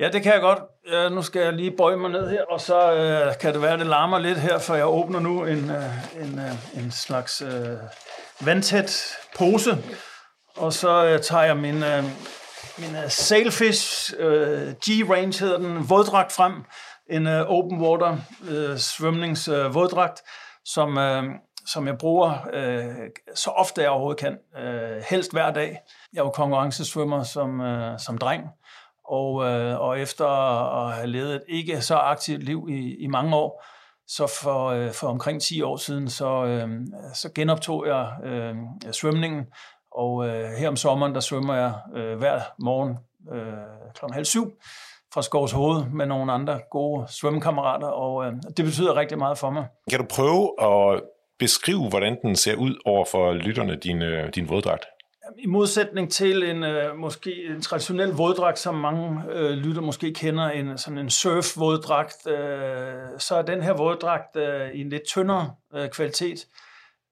Ja, 0.00 0.08
det 0.08 0.22
kan 0.22 0.32
jeg 0.32 0.40
godt. 0.40 0.58
Uh, 0.94 1.12
nu 1.12 1.22
skal 1.22 1.42
jeg 1.42 1.52
lige 1.52 1.76
bøje 1.76 1.96
mig 1.96 2.10
ned 2.10 2.30
her, 2.30 2.42
og 2.50 2.60
så 2.60 2.92
uh, 2.92 3.38
kan 3.40 3.52
det 3.52 3.62
være, 3.62 3.72
at 3.72 3.78
det 3.78 3.86
larmer 3.86 4.18
lidt 4.18 4.38
her, 4.38 4.58
for 4.58 4.74
jeg 4.74 4.86
åbner 4.86 5.20
nu 5.20 5.44
en, 5.44 5.70
uh, 5.70 6.22
en, 6.22 6.34
uh, 6.38 6.82
en 6.84 6.90
slags 6.90 7.42
uh, 7.42 8.46
vandtæt 8.46 9.16
pose, 9.38 9.78
og 10.56 10.72
så 10.72 11.14
uh, 11.14 11.20
tager 11.20 11.44
jeg 11.44 11.56
min, 11.56 11.74
uh, 11.76 12.04
min 12.78 12.96
uh, 13.04 13.08
Sailfish 13.08 14.14
uh, 14.20 14.72
G-Range, 14.86 15.40
hedder 15.40 15.58
den, 15.58 15.90
våddragt 15.90 16.32
frem, 16.32 16.52
en 17.10 17.26
uh, 17.26 17.32
open 17.32 17.80
water 17.80 18.16
uh, 18.40 18.76
svømnings 18.76 19.48
uh, 19.48 19.74
våddragt, 19.74 20.20
som, 20.64 20.96
uh, 20.96 21.24
som 21.72 21.86
jeg 21.86 21.98
bruger 21.98 22.48
øh, 22.52 23.10
så 23.34 23.50
ofte 23.50 23.82
jeg 23.82 23.90
overhovedet 23.90 24.20
kan, 24.20 24.38
øh, 24.58 25.02
helst 25.10 25.32
hver 25.32 25.50
dag. 25.50 25.78
Jeg 26.12 26.24
var 26.24 26.30
konkurrencesvømmer 26.30 27.22
som, 27.22 27.60
øh, 27.60 27.98
som 27.98 28.18
dreng, 28.18 28.48
og, 29.04 29.44
øh, 29.44 29.80
og 29.80 30.00
efter 30.00 30.26
at 30.86 30.92
have 30.94 31.06
levet 31.06 31.34
et 31.34 31.42
ikke 31.48 31.80
så 31.80 31.94
aktivt 31.94 32.42
liv 32.42 32.66
i, 32.70 32.96
i 32.96 33.06
mange 33.06 33.36
år, 33.36 33.64
så 34.06 34.38
for, 34.42 34.66
øh, 34.66 34.92
for 34.92 35.08
omkring 35.08 35.42
10 35.42 35.62
år 35.62 35.76
siden, 35.76 36.10
så, 36.10 36.44
øh, 36.44 36.68
så 37.14 37.32
genoptog 37.34 37.86
jeg 37.86 38.12
øh, 38.24 38.54
svømningen, 38.92 39.46
og 39.92 40.28
øh, 40.28 40.50
her 40.50 40.68
om 40.68 40.76
sommeren, 40.76 41.14
der 41.14 41.20
svømmer 41.20 41.54
jeg 41.54 41.74
øh, 41.96 42.18
hver 42.18 42.40
morgen 42.58 42.96
øh, 43.32 43.92
kl. 43.94 44.04
halv 44.12 44.24
syv 44.24 44.52
fra 45.14 45.22
Skovs 45.22 45.52
Hoved 45.52 45.84
med 45.84 46.06
nogle 46.06 46.32
andre 46.32 46.60
gode 46.70 47.06
svømmekammerater, 47.08 47.88
og 47.88 48.24
øh, 48.24 48.32
det 48.56 48.64
betyder 48.64 48.96
rigtig 48.96 49.18
meget 49.18 49.38
for 49.38 49.50
mig. 49.50 49.66
Kan 49.90 49.98
du 50.00 50.06
prøve 50.10 50.52
at 50.62 51.00
beskrive, 51.40 51.88
hvordan 51.88 52.18
den 52.22 52.36
ser 52.36 52.54
ud 52.54 52.74
over 52.84 53.04
for 53.04 53.32
lytterne, 53.32 53.76
din, 53.76 54.02
øh, 54.02 54.28
din 54.34 54.48
våddragt? 54.48 54.84
I 55.38 55.46
modsætning 55.46 56.12
til 56.12 56.50
en 56.50 56.64
øh, 56.64 56.96
måske 56.96 57.44
en 57.44 57.62
traditionel 57.62 58.08
våddragt, 58.08 58.58
som 58.58 58.74
mange 58.74 59.22
øh, 59.30 59.50
lytter 59.50 59.82
måske 59.82 60.14
kender, 60.14 60.48
en 60.48 60.78
sådan 60.78 60.98
en 60.98 61.10
surf-våddragt, 61.10 62.26
øh, 62.26 63.18
så 63.18 63.34
er 63.36 63.42
den 63.42 63.62
her 63.62 63.72
våddragt 63.72 64.36
øh, 64.36 64.70
i 64.70 64.80
en 64.80 64.88
lidt 64.88 65.02
tyndere 65.06 65.50
øh, 65.74 65.88
kvalitet. 65.88 66.46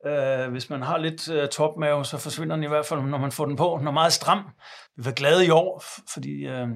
Øh, 0.06 0.50
hvis 0.50 0.70
man 0.70 0.82
har 0.82 0.98
lidt 0.98 1.30
øh, 1.30 1.48
topmave, 1.48 2.04
så 2.04 2.18
forsvinder 2.18 2.56
den 2.56 2.64
i 2.64 2.68
hvert 2.68 2.86
fald, 2.86 3.00
når 3.00 3.18
man 3.18 3.32
får 3.32 3.46
den 3.46 3.56
på. 3.56 3.76
Den 3.78 3.86
er 3.86 3.92
meget 3.92 4.12
stram. 4.12 4.44
Vi 4.96 5.04
var 5.04 5.12
glade 5.12 5.46
i 5.46 5.50
år, 5.50 5.84
fordi 6.12 6.46
øh, 6.46 6.68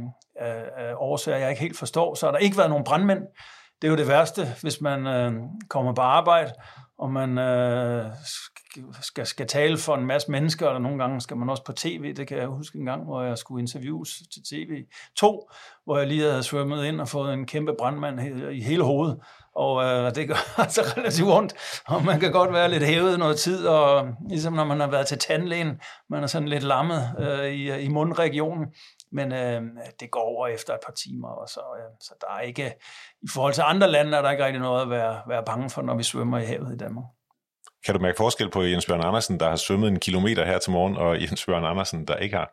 øh, 0.42 0.94
årsager, 0.96 1.38
jeg 1.38 1.50
ikke 1.50 1.62
helt 1.62 1.78
forstår, 1.78 2.14
så 2.14 2.26
har 2.26 2.32
der 2.32 2.38
ikke 2.38 2.58
været 2.58 2.70
nogen 2.70 2.84
brandmænd. 2.84 3.20
Det 3.82 3.88
er 3.88 3.92
jo 3.92 3.96
det 3.96 4.08
værste, 4.08 4.46
hvis 4.62 4.80
man 4.80 5.06
øh, 5.06 5.32
kommer 5.68 5.94
på 5.94 6.00
arbejde, 6.00 6.52
og 7.02 7.10
man 7.10 7.38
øh, 7.38 8.06
skal, 9.00 9.26
skal 9.26 9.46
tale 9.46 9.78
for 9.78 9.94
en 9.94 10.06
masse 10.06 10.30
mennesker, 10.30 10.66
og 10.66 10.82
nogle 10.82 10.98
gange 10.98 11.20
skal 11.20 11.36
man 11.36 11.50
også 11.50 11.64
på 11.64 11.72
tv. 11.72 12.14
Det 12.14 12.28
kan 12.28 12.38
jeg 12.38 12.46
huske 12.46 12.78
en 12.78 12.84
gang, 12.84 13.04
hvor 13.04 13.22
jeg 13.22 13.38
skulle 13.38 13.62
interviews 13.62 14.08
til 14.32 14.42
tv. 14.50 14.84
To, 15.16 15.48
hvor 15.84 15.98
jeg 15.98 16.06
lige 16.06 16.30
havde 16.30 16.42
svømmet 16.42 16.84
ind 16.84 17.00
og 17.00 17.08
fået 17.08 17.34
en 17.34 17.46
kæmpe 17.46 17.74
brandmand 17.78 18.20
i 18.52 18.62
hele 18.62 18.82
hovedet. 18.82 19.18
Og 19.56 19.84
øh, 19.84 20.14
det 20.14 20.28
gør 20.28 20.58
altså 20.62 20.80
relativt 20.96 21.28
ondt, 21.28 21.54
og 21.86 22.04
man 22.04 22.20
kan 22.20 22.32
godt 22.32 22.52
være 22.52 22.70
lidt 22.70 22.86
hævet 22.86 23.18
noget 23.18 23.36
tid, 23.36 23.66
og 23.66 24.08
ligesom 24.28 24.52
når 24.52 24.64
man 24.64 24.80
har 24.80 24.90
været 24.90 25.06
til 25.06 25.18
tandlægen, 25.18 25.80
man 26.10 26.22
er 26.22 26.26
sådan 26.26 26.48
lidt 26.48 26.62
lammet 26.62 27.10
øh, 27.18 27.52
i, 27.52 27.80
i 27.80 27.88
mundregionen, 27.88 28.66
men 29.12 29.32
øh, 29.32 29.62
det 30.00 30.10
går 30.10 30.20
over 30.20 30.46
efter 30.46 30.74
et 30.74 30.80
par 30.86 30.92
timer, 30.92 31.28
og 31.28 31.48
så, 31.48 31.60
øh, 31.78 31.90
så 32.00 32.14
der 32.20 32.36
er 32.36 32.40
ikke, 32.40 32.74
i 33.22 33.28
forhold 33.34 33.54
til 33.54 33.62
andre 33.66 33.90
lande, 33.90 34.18
er 34.18 34.22
der 34.22 34.30
ikke 34.30 34.44
rigtig 34.44 34.60
noget 34.60 34.82
at 34.82 34.90
være, 34.90 35.22
være 35.28 35.44
bange 35.44 35.70
for, 35.70 35.82
når 35.82 35.96
vi 35.96 36.02
svømmer 36.02 36.38
i 36.38 36.44
havet 36.44 36.74
i 36.74 36.76
Danmark. 36.76 37.04
Kan 37.84 37.94
du 37.94 38.00
mærke 38.00 38.16
forskel 38.16 38.50
på 38.50 38.62
Jens 38.62 38.86
Bjørn 38.86 39.00
Andersen, 39.00 39.40
der 39.40 39.48
har 39.48 39.56
svømmet 39.56 39.88
en 39.88 40.00
kilometer 40.00 40.44
her 40.44 40.58
til 40.58 40.72
morgen, 40.72 40.96
og 40.96 41.20
Jens 41.20 41.46
Bjørn 41.46 41.64
Andersen, 41.64 42.06
der 42.06 42.16
ikke 42.16 42.36
har? 42.36 42.50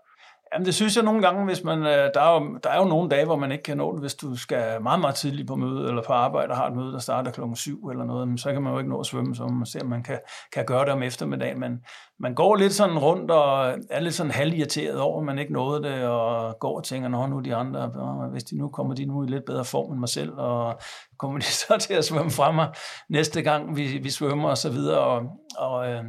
Jamen 0.54 0.66
det 0.66 0.76
synes 0.76 0.96
jeg 0.96 1.04
nogle 1.04 1.22
gange, 1.22 1.46
hvis 1.46 1.64
man, 1.64 1.80
øh, 1.80 2.10
der, 2.14 2.22
er 2.22 2.42
jo, 2.42 2.58
der 2.64 2.70
er 2.70 2.78
jo 2.78 2.86
nogle 2.86 3.10
dage, 3.10 3.26
hvor 3.26 3.36
man 3.36 3.52
ikke 3.52 3.64
kan 3.64 3.78
nå 3.78 3.92
det, 3.94 4.02
hvis 4.02 4.16
du 4.16 4.36
skal 4.36 4.82
meget, 4.82 5.00
meget 5.00 5.16
tidligt 5.16 5.48
på 5.48 5.56
møde, 5.56 5.88
eller 5.90 6.04
på 6.04 6.14
arbejde 6.14 6.52
og 6.52 6.58
har 6.58 6.68
et 6.68 6.76
møde, 6.76 6.94
der 6.94 7.00
starter 7.00 7.32
klokken 7.32 7.56
7 7.56 7.90
eller 7.90 8.06
noget, 8.06 8.40
så 8.40 8.54
kan 8.54 8.62
man 8.62 8.74
jo 8.74 8.80
ikke 8.80 8.90
nå 8.90 9.00
at 9.00 9.06
svømme, 9.06 9.36
så 9.36 9.48
man 9.48 9.66
ser, 9.66 9.82
om 9.82 9.90
man 9.90 10.04
kan, 10.04 10.20
kan 10.54 10.66
gøre 10.66 10.86
det 10.86 10.94
om 10.94 11.04
eftermiddagen. 11.04 11.60
Men 11.60 11.80
man 12.20 12.36
går 12.36 12.56
lidt 12.56 12.74
sådan 12.74 13.00
rundt 13.00 13.32
og 13.32 13.70
er 13.90 14.00
lidt 14.00 14.14
sådan 14.14 14.32
halvirriteret 14.32 15.00
over, 15.00 15.20
at 15.20 15.26
man 15.26 15.40
ikke 15.40 15.54
nåede 15.54 15.84
det, 15.84 16.04
og 16.04 16.56
går 16.60 16.78
og 16.78 16.84
tænker, 16.84 17.10
nå 17.10 17.26
nu 17.26 17.40
de 17.40 17.56
andre, 17.56 17.92
hvis 18.32 18.44
de 18.44 18.58
nu 18.58 18.68
kommer 18.70 18.96
de 18.96 19.06
nu 19.06 19.24
i 19.24 19.28
lidt 19.28 19.46
bedre 19.46 19.66
form 19.66 19.92
end 19.92 20.00
mig 20.00 20.10
selv, 20.10 20.34
og 20.38 20.80
kommer 21.18 21.40
de 21.40 21.46
så 21.68 21.78
til 21.80 21.94
at 21.94 22.06
svømme 22.06 22.32
fra 22.32 22.52
mig 22.52 22.70
næste 23.10 23.42
gang, 23.42 23.76
vi, 23.76 24.00
vi 24.04 24.10
svømmer 24.10 24.50
og 24.50 24.58
så 24.58 24.70
videre. 24.70 25.00
Og, 25.00 25.22
og 25.58 25.90
øh, 25.90 26.04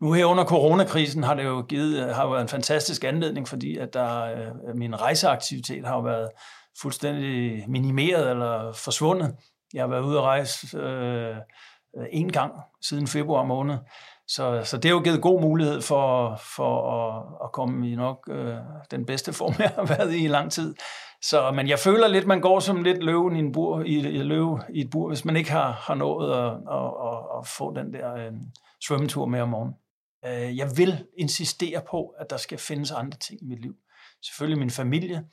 nu 0.00 0.12
her 0.12 0.24
under 0.24 0.44
coronakrisen 0.44 1.22
har 1.22 1.34
det 1.34 1.44
jo 1.44 1.62
givet, 1.62 2.02
øh, 2.02 2.14
har 2.14 2.26
været 2.26 2.42
en 2.42 2.48
fantastisk 2.48 3.04
anledning, 3.04 3.48
fordi 3.48 3.76
at 3.76 3.94
der, 3.94 4.24
øh, 4.24 4.76
min 4.76 5.00
rejseaktivitet 5.00 5.86
har 5.86 5.94
jo 5.94 6.00
været 6.00 6.28
fuldstændig 6.82 7.64
minimeret 7.70 8.30
eller 8.30 8.72
forsvundet. 8.72 9.36
Jeg 9.74 9.82
har 9.82 9.88
været 9.88 10.02
ude 10.02 10.18
at 10.18 10.24
rejse 10.24 10.78
øh, 10.78 11.36
en 12.12 12.32
gang 12.32 12.52
siden 12.82 13.06
februar 13.06 13.44
måned. 13.44 13.76
Så, 14.28 14.60
så 14.64 14.76
det 14.76 14.84
har 14.84 14.96
jo 14.96 15.02
givet 15.02 15.22
god 15.22 15.40
mulighed 15.40 15.82
for, 15.82 16.36
for 16.56 16.92
at, 16.92 17.24
at 17.44 17.52
komme 17.52 17.90
i 17.90 17.94
nok 17.94 18.28
øh, 18.30 18.54
den 18.90 19.06
bedste 19.06 19.32
form, 19.32 19.54
jeg 19.58 19.72
har 19.74 19.84
været 19.84 20.12
i 20.12 20.24
i 20.24 20.28
lang 20.28 20.52
tid. 20.52 20.74
Så, 21.22 21.50
men 21.50 21.68
jeg 21.68 21.78
føler 21.78 22.08
lidt, 22.08 22.26
man 22.26 22.40
går 22.40 22.60
som 22.60 22.82
lidt 22.82 23.02
løven 23.02 23.36
i, 23.36 23.38
en 23.38 23.52
bur, 23.52 23.80
i, 23.80 23.98
i, 23.98 24.22
løve 24.22 24.60
i 24.74 24.80
et 24.80 24.90
bur, 24.90 25.08
hvis 25.08 25.24
man 25.24 25.36
ikke 25.36 25.50
har, 25.50 25.72
har 25.72 25.94
nået 25.94 26.32
at, 26.32 26.52
at, 26.52 26.90
at, 27.08 27.38
at 27.38 27.46
få 27.46 27.74
den 27.74 27.92
der 27.92 28.14
øh, 28.14 28.32
svømmetur 28.86 29.26
med 29.26 29.40
om 29.40 29.48
morgenen. 29.48 29.74
Øh, 30.24 30.56
jeg 30.56 30.70
vil 30.76 31.06
insistere 31.18 31.82
på, 31.90 32.06
at 32.18 32.30
der 32.30 32.36
skal 32.36 32.58
findes 32.58 32.90
andre 32.90 33.18
ting 33.18 33.42
i 33.42 33.46
mit 33.46 33.60
liv. 33.60 33.74
Selvfølgelig 34.22 34.58
min 34.58 34.70
familie. 34.70 35.24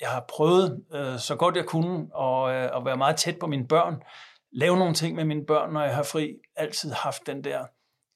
Jeg 0.00 0.08
har 0.08 0.24
prøvet 0.28 0.84
øh, 0.94 1.18
så 1.18 1.36
godt 1.36 1.56
jeg 1.56 1.66
kunne 1.66 1.98
at, 2.20 2.54
øh, 2.54 2.76
at 2.76 2.84
være 2.84 2.96
meget 2.96 3.16
tæt 3.16 3.38
på 3.38 3.46
mine 3.46 3.68
børn. 3.68 4.02
Lave 4.52 4.76
nogle 4.76 4.94
ting 4.94 5.16
med 5.16 5.24
mine 5.24 5.46
børn, 5.46 5.72
når 5.72 5.82
jeg 5.82 5.94
har 5.94 6.02
fri. 6.02 6.34
Altid 6.56 6.90
haft 6.92 7.26
den 7.26 7.44
der 7.44 7.66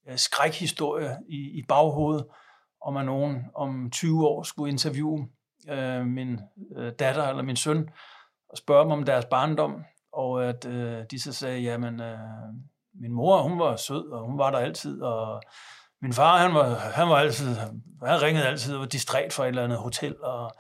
øh, 0.09 0.19
skrækhistorie 0.19 1.17
i, 1.29 1.37
i 1.37 1.63
baghovedet, 1.69 2.27
om 2.81 2.97
at 2.97 3.05
nogen 3.05 3.45
om 3.55 3.91
20 3.91 4.27
år 4.27 4.43
skulle 4.43 4.73
interviewe 4.73 5.29
øh, 5.71 6.07
min 6.07 6.41
øh, 6.77 6.93
datter 6.99 7.29
eller 7.29 7.43
min 7.43 7.57
søn 7.57 7.89
og 8.49 8.59
spørge 8.59 8.83
dem 8.83 8.93
om 8.93 9.05
deres 9.05 9.25
barndom, 9.25 9.85
og 10.13 10.45
at 10.45 10.67
øh, 10.67 11.05
de 11.11 11.21
så 11.21 11.33
sagde, 11.33 11.61
jamen, 11.61 12.01
øh, 12.01 12.19
min 13.01 13.13
mor, 13.13 13.43
hun 13.43 13.59
var 13.59 13.77
sød, 13.77 14.11
og 14.13 14.27
hun 14.27 14.39
var 14.39 14.51
der 14.51 14.59
altid, 14.59 15.03
og 15.03 15.43
min 16.03 16.13
far, 16.13 16.39
han 16.39 16.55
var, 16.55 16.75
han 16.75 17.09
var 17.09 17.17
altid, 17.17 17.55
han 18.03 18.23
ringede 18.23 18.47
altid 18.47 18.75
og 18.75 18.81
var 18.81 18.87
distræt 18.87 19.33
for 19.33 19.45
et 19.45 19.49
eller 19.49 19.65
andet 19.65 19.79
hotel, 19.79 20.23
og, 20.23 20.53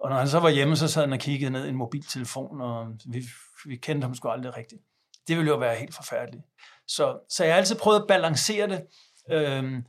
og 0.00 0.10
når 0.10 0.16
han 0.16 0.28
så 0.28 0.40
var 0.40 0.48
hjemme, 0.48 0.76
så 0.76 0.88
sad 0.88 1.02
han 1.02 1.12
og 1.12 1.18
kiggede 1.18 1.50
ned 1.50 1.66
i 1.66 1.68
en 1.68 1.76
mobiltelefon, 1.76 2.60
og 2.60 2.86
vi, 3.06 3.22
vi 3.66 3.76
kendte 3.76 4.04
ham 4.04 4.14
sgu 4.14 4.28
aldrig 4.28 4.56
rigtigt. 4.56 4.80
Det 5.28 5.36
ville 5.36 5.50
jo 5.50 5.56
være 5.56 5.74
helt 5.74 5.94
forfærdeligt. 5.94 6.44
Så, 6.88 7.18
så 7.28 7.44
jeg 7.44 7.52
har 7.52 7.58
altid 7.58 7.76
prøvet 7.76 8.00
at 8.00 8.06
balancere 8.08 8.68
det. 8.68 8.82
Øhm, 9.30 9.84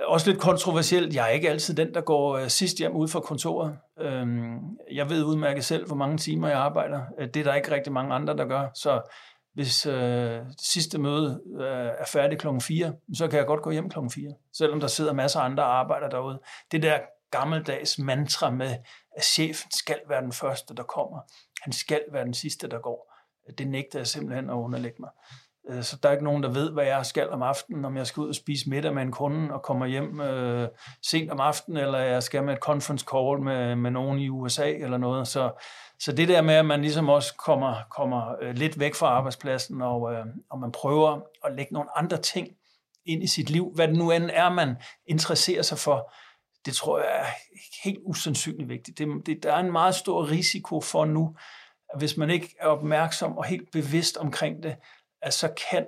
også 0.00 0.30
lidt 0.30 0.40
kontroversielt. 0.40 1.14
Jeg 1.14 1.24
er 1.24 1.28
ikke 1.28 1.50
altid 1.50 1.74
den, 1.74 1.94
der 1.94 2.00
går 2.00 2.36
øh, 2.36 2.48
sidst 2.48 2.78
hjem 2.78 2.92
ud 2.92 3.08
fra 3.08 3.20
kontoret. 3.20 3.78
Øhm, 4.00 4.58
jeg 4.92 5.10
ved 5.10 5.24
udmærket 5.24 5.64
selv, 5.64 5.86
hvor 5.86 5.96
mange 5.96 6.18
timer 6.18 6.48
jeg 6.48 6.58
arbejder. 6.58 7.02
Øh, 7.18 7.28
det 7.34 7.36
er 7.36 7.44
der 7.44 7.54
ikke 7.54 7.70
rigtig 7.70 7.92
mange 7.92 8.14
andre, 8.14 8.36
der 8.36 8.44
gør. 8.44 8.68
Så 8.74 9.00
hvis 9.54 9.86
øh, 9.86 10.46
det 10.46 10.60
sidste 10.60 10.98
møde 10.98 11.42
øh, 11.60 11.90
er 11.98 12.04
færdigt 12.06 12.40
klokken 12.40 12.60
4, 12.60 12.94
så 13.14 13.28
kan 13.28 13.38
jeg 13.38 13.46
godt 13.46 13.62
gå 13.62 13.70
hjem 13.70 13.90
klokken 13.90 14.10
4, 14.10 14.34
selvom 14.52 14.80
der 14.80 14.86
sidder 14.86 15.12
masser 15.12 15.40
af 15.40 15.44
andre 15.44 15.62
arbejder 15.62 16.08
derude. 16.08 16.40
Det 16.72 16.82
der 16.82 16.98
gammeldags 17.30 17.98
mantra 17.98 18.50
med, 18.50 18.76
at 19.16 19.24
chefen 19.24 19.70
skal 19.70 20.00
være 20.08 20.22
den 20.22 20.32
første, 20.32 20.74
der 20.74 20.82
kommer. 20.82 21.20
Han 21.62 21.72
skal 21.72 22.02
være 22.12 22.24
den 22.24 22.34
sidste, 22.34 22.68
der 22.68 22.78
går. 22.78 23.14
Det 23.58 23.68
nægter 23.68 23.98
jeg 23.98 24.06
simpelthen 24.06 24.50
at 24.50 24.54
underlægge 24.54 24.96
mig. 25.00 25.10
Øh, 25.70 25.82
så 25.82 25.96
der 26.02 26.08
er 26.08 26.12
ikke 26.12 26.24
nogen, 26.24 26.42
der 26.42 26.48
ved, 26.48 26.70
hvad 26.70 26.84
jeg 26.84 27.06
skal 27.06 27.30
om 27.30 27.42
aftenen, 27.42 27.84
om 27.84 27.96
jeg 27.96 28.06
skal 28.06 28.20
ud 28.20 28.28
og 28.28 28.34
spise 28.34 28.70
middag 28.70 28.94
med 28.94 29.02
en 29.02 29.12
kunde 29.12 29.54
og 29.54 29.62
kommer 29.62 29.86
hjem 29.86 30.20
øh, 30.20 30.68
sent 31.02 31.30
om 31.30 31.40
aftenen, 31.40 31.84
eller 31.84 31.98
jeg 31.98 32.22
skal 32.22 32.44
med 32.44 32.52
et 32.52 32.58
conference 32.58 33.06
call 33.12 33.40
med, 33.40 33.76
med 33.76 33.90
nogen 33.90 34.18
i 34.18 34.28
USA 34.28 34.72
eller 34.72 34.98
noget. 34.98 35.28
Så, 35.28 35.50
så 36.00 36.12
det 36.12 36.28
der 36.28 36.42
med, 36.42 36.54
at 36.54 36.66
man 36.66 36.80
ligesom 36.80 37.08
også 37.08 37.34
kommer, 37.34 37.74
kommer 37.90 38.34
øh, 38.42 38.54
lidt 38.54 38.78
væk 38.78 38.94
fra 38.94 39.06
arbejdspladsen, 39.06 39.82
og, 39.82 40.12
øh, 40.12 40.26
og 40.50 40.58
man 40.58 40.72
prøver 40.72 41.20
at 41.44 41.56
lægge 41.56 41.74
nogle 41.74 41.98
andre 41.98 42.16
ting 42.16 42.48
ind 43.06 43.22
i 43.22 43.26
sit 43.26 43.50
liv, 43.50 43.72
hvad 43.74 43.88
det 43.88 43.96
nu 43.96 44.10
end 44.10 44.30
er, 44.32 44.50
man 44.50 44.76
interesserer 45.06 45.62
sig 45.62 45.78
for, 45.78 46.12
det 46.64 46.74
tror 46.74 46.98
jeg 46.98 47.20
er 47.20 47.26
helt 47.84 47.98
usandsynligt 48.04 48.68
vigtigt. 48.68 48.98
Det, 48.98 49.08
det, 49.26 49.42
der 49.42 49.52
er 49.52 49.60
en 49.60 49.72
meget 49.72 49.94
stor 49.94 50.30
risiko 50.30 50.80
for 50.80 51.04
nu, 51.04 51.36
at 51.94 51.98
hvis 51.98 52.16
man 52.16 52.30
ikke 52.30 52.54
er 52.60 52.66
opmærksom 52.66 53.38
og 53.38 53.44
helt 53.44 53.70
bevidst 53.72 54.16
omkring 54.16 54.62
det, 54.62 54.76
at 55.22 55.34
så 55.34 55.48
kan 55.70 55.86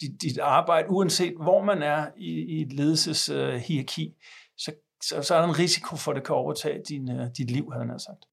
dit, 0.00 0.22
dit 0.22 0.38
arbejde, 0.38 0.90
uanset 0.90 1.34
hvor 1.42 1.64
man 1.64 1.82
er 1.82 2.06
i, 2.16 2.30
i 2.30 2.62
et 2.62 2.72
ledelseshierarki, 2.72 4.14
så, 4.56 4.72
så, 5.02 5.22
så 5.22 5.34
er 5.34 5.40
der 5.40 5.48
en 5.48 5.58
risiko 5.58 5.96
for, 5.96 6.10
at 6.10 6.16
det 6.16 6.24
kan 6.24 6.34
overtage 6.34 6.80
din, 6.88 7.20
uh, 7.20 7.26
dit 7.38 7.50
liv, 7.50 7.72
havde 7.72 7.86
han 7.86 7.98
sagt. 7.98 8.24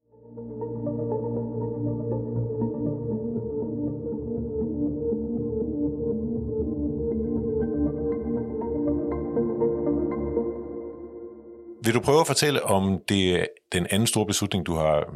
Vil 11.86 11.94
du 11.94 12.00
prøve 12.00 12.20
at 12.20 12.28
fortælle 12.28 12.64
om 12.64 13.00
det, 13.10 13.48
den 13.72 13.88
anden 13.90 14.08
store 14.08 14.26
beslutning, 14.26 14.66
du 14.66 14.74
har 14.74 15.14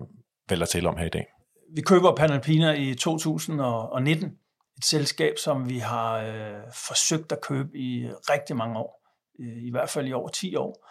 valgt 0.50 0.64
at 0.64 0.70
tale 0.70 0.90
om 0.90 0.98
her 0.98 1.06
i 1.06 1.10
dag? 1.10 1.26
Vi 1.76 1.82
køber 1.82 2.16
Panalpina 2.16 2.72
i 2.72 2.96
2019 2.96 4.32
et 4.78 4.86
selskab, 4.86 5.38
som 5.38 5.70
vi 5.70 5.80
har 5.80 6.18
øh, 6.18 6.62
forsøgt 6.88 7.32
at 7.32 7.42
købe 7.42 7.78
i 7.78 8.08
rigtig 8.30 8.56
mange 8.56 8.80
år, 8.80 9.02
øh, 9.40 9.64
i 9.64 9.72
hvert 9.72 9.90
fald 9.90 10.08
i 10.08 10.14
over 10.14 10.30
10 10.30 10.56
år. 10.56 10.88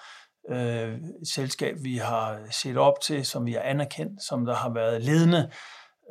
Øh, 0.48 0.94
et 0.94 1.28
selskab, 1.28 1.76
vi 1.82 1.96
har 1.96 2.40
set 2.50 2.76
op 2.76 3.00
til, 3.00 3.26
som 3.26 3.46
vi 3.46 3.52
har 3.52 3.60
anerkendt, 3.60 4.22
som 4.22 4.46
der 4.46 4.54
har 4.54 4.70
været 4.70 5.02
ledende, 5.02 5.50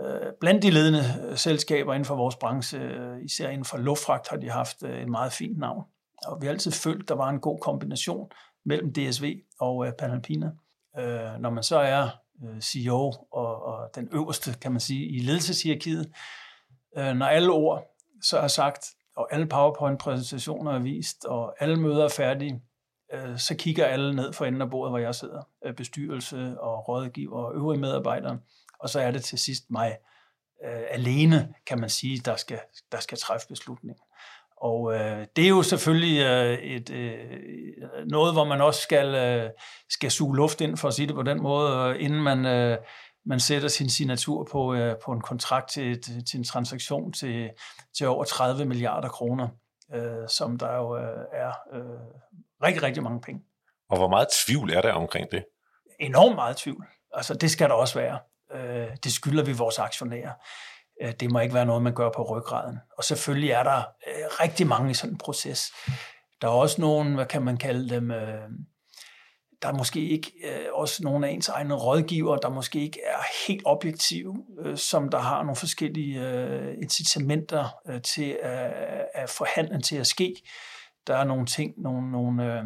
øh, 0.01 0.31
blandt 0.39 0.63
de 0.63 0.69
ledende 0.69 1.03
øh, 1.29 1.37
selskaber 1.37 1.93
inden 1.93 2.05
for 2.05 2.15
vores 2.15 2.35
branche, 2.35 2.79
øh, 2.79 3.23
især 3.25 3.49
inden 3.49 3.65
for 3.65 3.77
luftfragt, 3.77 4.27
har 4.27 4.37
de 4.37 4.49
haft 4.49 4.83
øh, 4.83 5.01
et 5.01 5.09
meget 5.09 5.33
fint 5.33 5.57
navn. 5.57 5.83
Og 6.25 6.41
vi 6.41 6.45
har 6.45 6.53
altid 6.53 6.71
følt, 6.71 7.09
der 7.09 7.15
var 7.15 7.29
en 7.29 7.39
god 7.39 7.59
kombination 7.59 8.31
mellem 8.65 8.93
DSV 8.93 9.35
og 9.59 9.87
øh, 9.87 9.93
Panalpina. 9.99 10.51
Øh, 10.99 11.39
når 11.39 11.49
man 11.49 11.63
så 11.63 11.77
er 11.77 12.09
øh, 12.43 12.61
CEO 12.61 13.13
og, 13.31 13.63
og 13.63 13.89
den 13.95 14.09
øverste, 14.11 14.55
kan 14.61 14.71
man 14.71 14.79
sige, 14.79 15.05
i 15.05 15.19
ledelseshierarkiet, 15.19 16.11
øh, 16.97 17.13
når 17.13 17.25
alle 17.25 17.51
ord 17.51 17.95
så 18.21 18.37
er 18.37 18.47
sagt, 18.47 18.85
og 19.15 19.33
alle 19.33 19.45
PowerPoint-præsentationer 19.45 20.71
er 20.71 20.79
vist, 20.79 21.25
og 21.25 21.55
alle 21.59 21.75
møder 21.75 22.03
er 22.03 22.09
færdige, 22.09 22.61
øh, 23.13 23.37
så 23.37 23.55
kigger 23.55 23.85
alle 23.85 24.15
ned 24.15 24.33
for 24.33 24.45
enden 24.45 24.61
af 24.61 24.69
bordet, 24.69 24.91
hvor 24.91 24.99
jeg 24.99 25.15
sidder, 25.15 25.41
øh, 25.65 25.73
bestyrelse 25.73 26.55
og 26.59 26.89
rådgiver 26.89 27.43
og 27.43 27.55
øvrige 27.55 27.81
medarbejdere, 27.81 28.39
og 28.79 28.89
så 28.89 28.99
er 28.99 29.11
det 29.11 29.23
til 29.23 29.39
sidst 29.39 29.63
mig 29.69 29.97
øh, 30.65 30.81
alene, 30.89 31.53
kan 31.65 31.79
man 31.79 31.89
sige, 31.89 32.19
der 32.19 32.35
skal, 32.35 32.59
der 32.91 32.99
skal 32.99 33.17
træffe 33.17 33.47
beslutningen. 33.47 34.03
Og 34.57 34.93
øh, 34.93 35.27
det 35.35 35.45
er 35.45 35.49
jo 35.49 35.63
selvfølgelig 35.63 36.21
øh, 36.21 36.53
et, 36.53 36.89
øh, 36.89 37.15
noget, 38.05 38.33
hvor 38.33 38.43
man 38.43 38.61
også 38.61 38.81
skal, 38.81 39.15
øh, 39.15 39.49
skal 39.89 40.11
suge 40.11 40.35
luft 40.37 40.61
ind, 40.61 40.77
for 40.77 40.87
at 40.87 40.93
sige 40.93 41.07
det 41.07 41.15
på 41.15 41.23
den 41.23 41.41
måde, 41.41 41.89
øh, 41.89 42.03
inden 42.03 42.21
man, 42.21 42.45
øh, 42.45 42.77
man 43.25 43.39
sætter 43.39 43.67
sin 43.67 43.89
signatur 43.89 44.47
på, 44.51 44.73
øh, 44.73 44.95
på 45.05 45.11
en 45.11 45.21
kontrakt 45.21 45.69
til, 45.69 46.01
til, 46.01 46.25
til 46.25 46.37
en 46.37 46.43
transaktion 46.43 47.13
til, 47.13 47.49
til 47.97 48.07
over 48.07 48.23
30 48.23 48.65
milliarder 48.65 49.09
kroner. 49.09 49.47
øh, 49.93 50.29
som 50.29 50.57
der 50.57 50.75
jo 50.75 50.97
øh, 50.97 51.25
er 51.33 51.53
øh, 51.73 51.83
rigtig, 52.63 52.83
rigtig 52.83 53.03
mange 53.03 53.21
penge. 53.21 53.41
Og 53.89 53.97
hvor 53.97 54.07
meget 54.07 54.27
tvivl 54.45 54.73
er 54.73 54.81
der 54.81 54.93
omkring 54.93 55.31
det? 55.31 55.45
Enormt 55.99 56.35
meget 56.35 56.57
tvivl. 56.57 56.85
Altså, 57.13 57.33
det 57.33 57.51
skal 57.51 57.69
der 57.69 57.75
også 57.75 57.99
være. 57.99 58.19
Øh, 58.53 58.87
det 59.03 59.11
skylder 59.11 59.43
vi 59.43 59.53
vores 59.53 59.79
aktionærer. 59.79 60.33
Øh, 61.01 61.13
det 61.19 61.31
må 61.31 61.39
ikke 61.39 61.53
være 61.53 61.65
noget, 61.65 61.83
man 61.83 61.93
gør 61.93 62.09
på 62.15 62.23
ryggraden. 62.23 62.79
Og 62.97 63.03
selvfølgelig 63.03 63.49
er 63.49 63.63
der 63.63 63.77
øh, 63.77 64.25
rigtig 64.39 64.67
mange 64.67 64.91
i 64.91 64.93
sådan 64.93 65.13
en 65.13 65.17
proces. 65.17 65.71
Der 66.41 66.47
er 66.47 66.51
også 66.51 66.81
nogen, 66.81 67.15
hvad 67.15 67.25
kan 67.25 67.41
man 67.41 67.57
kalde 67.57 67.89
dem, 67.89 68.11
øh, 68.11 68.49
der 69.63 69.69
er 69.69 69.73
måske 69.77 70.09
ikke 70.09 70.31
øh, 70.45 70.65
også 70.73 71.03
nogle 71.03 71.27
af 71.27 71.31
ens 71.31 71.49
egne 71.49 71.73
rådgiver, 71.73 72.37
der 72.37 72.49
måske 72.49 72.79
ikke 72.79 72.99
er 73.05 73.47
helt 73.47 73.61
objektive, 73.65 74.35
øh, 74.65 74.77
som 74.77 75.09
der 75.09 75.19
har 75.19 75.43
nogle 75.43 75.55
forskellige 75.55 76.27
øh, 76.27 76.73
incitamenter 76.81 77.75
øh, 77.89 78.01
til 78.01 78.37
at, 78.43 78.71
at 79.13 79.29
få 79.29 79.45
handlen 79.55 79.81
til 79.81 79.95
at 79.95 80.07
ske. 80.07 80.35
Der 81.07 81.15
er 81.15 81.23
nogle 81.23 81.45
ting, 81.45 81.73
nogle, 81.77 82.11
nogle 82.11 82.57
øh, 82.57 82.63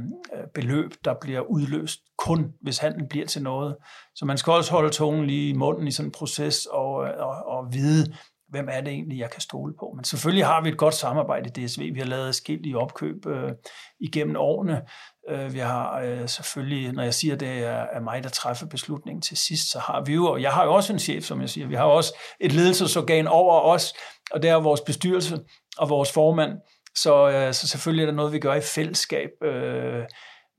beløb, 0.54 0.92
der 1.06 1.13
bliver 1.22 1.42
udløst 1.42 2.00
kun, 2.18 2.54
hvis 2.62 2.77
handlen 2.77 3.08
bliver 3.10 3.25
til 3.25 3.44
noget. 3.44 3.75
Så 4.16 4.25
man 4.25 4.38
skal 4.38 4.54
også 4.54 4.72
holde 4.72 4.89
tungen 4.89 5.25
lige 5.25 5.50
i 5.50 5.54
munden 5.54 5.88
i 5.88 5.92
sådan 5.92 6.08
en 6.08 6.12
proces 6.12 6.66
og, 6.66 7.08
øh, 7.08 7.13
og, 7.18 7.36
og 7.46 7.74
vide, 7.74 8.13
hvem 8.50 8.68
er 8.72 8.82
det 8.82 8.94
egentlig, 8.94 9.20
jeg 9.20 9.30
kan 9.30 9.42
stole 9.42 9.74
på. 9.80 9.94
Men 9.96 10.04
selvfølgelig 10.04 10.46
har 10.46 10.62
vi 10.62 10.70
et 10.70 10.77
godt 10.77 10.94
samarbejde 10.94 11.50
i 11.50 11.66
DSV. 11.66 11.94
Vi 11.94 12.00
har 12.00 12.06
lavet 12.06 12.36
skillige 12.36 12.77
opkøb 12.77 13.25
øh, 13.25 13.51
igennem 14.00 14.36
årene. 14.36 14.82
Øh, 15.29 15.53
vi 15.53 15.60
har 15.60 16.00
øh, 16.00 16.29
selvfølgelig, 16.29 16.91
når 16.91 17.03
jeg 17.03 17.13
siger, 17.13 17.36
det 17.36 17.48
er, 17.48 17.86
er 17.91 18.00
mig, 18.00 18.24
der 18.24 18.29
træffer 18.29 18.67
beslutningen 18.67 19.22
til 19.22 19.38
sidst, 19.38 19.72
så 19.72 19.79
har 19.79 20.03
vi 20.05 20.13
jo, 20.13 20.25
og 20.25 20.41
jeg 20.41 20.51
har 20.51 20.65
jo 20.65 20.74
også 20.74 20.93
en 20.93 21.00
chef, 21.00 21.24
som 21.24 21.41
jeg 21.41 21.50
siger, 21.50 21.67
vi 21.67 21.75
har 21.75 21.84
også 21.84 22.15
et 22.39 22.51
ledelsesorgan 22.51 23.27
over 23.27 23.62
os, 23.62 23.93
og 24.31 24.41
det 24.41 24.50
er 24.50 24.55
vores 24.55 24.81
bestyrelse 24.81 25.39
og 25.77 25.89
vores 25.89 26.12
formand. 26.12 26.51
Så, 26.96 27.29
øh, 27.29 27.53
så 27.53 27.67
selvfølgelig 27.67 28.03
er 28.03 28.05
der 28.05 28.15
noget, 28.15 28.34
vi 28.34 28.39
gør 28.39 28.53
i 28.53 28.62
fællesskab. 28.62 29.29
Øh, 29.43 30.03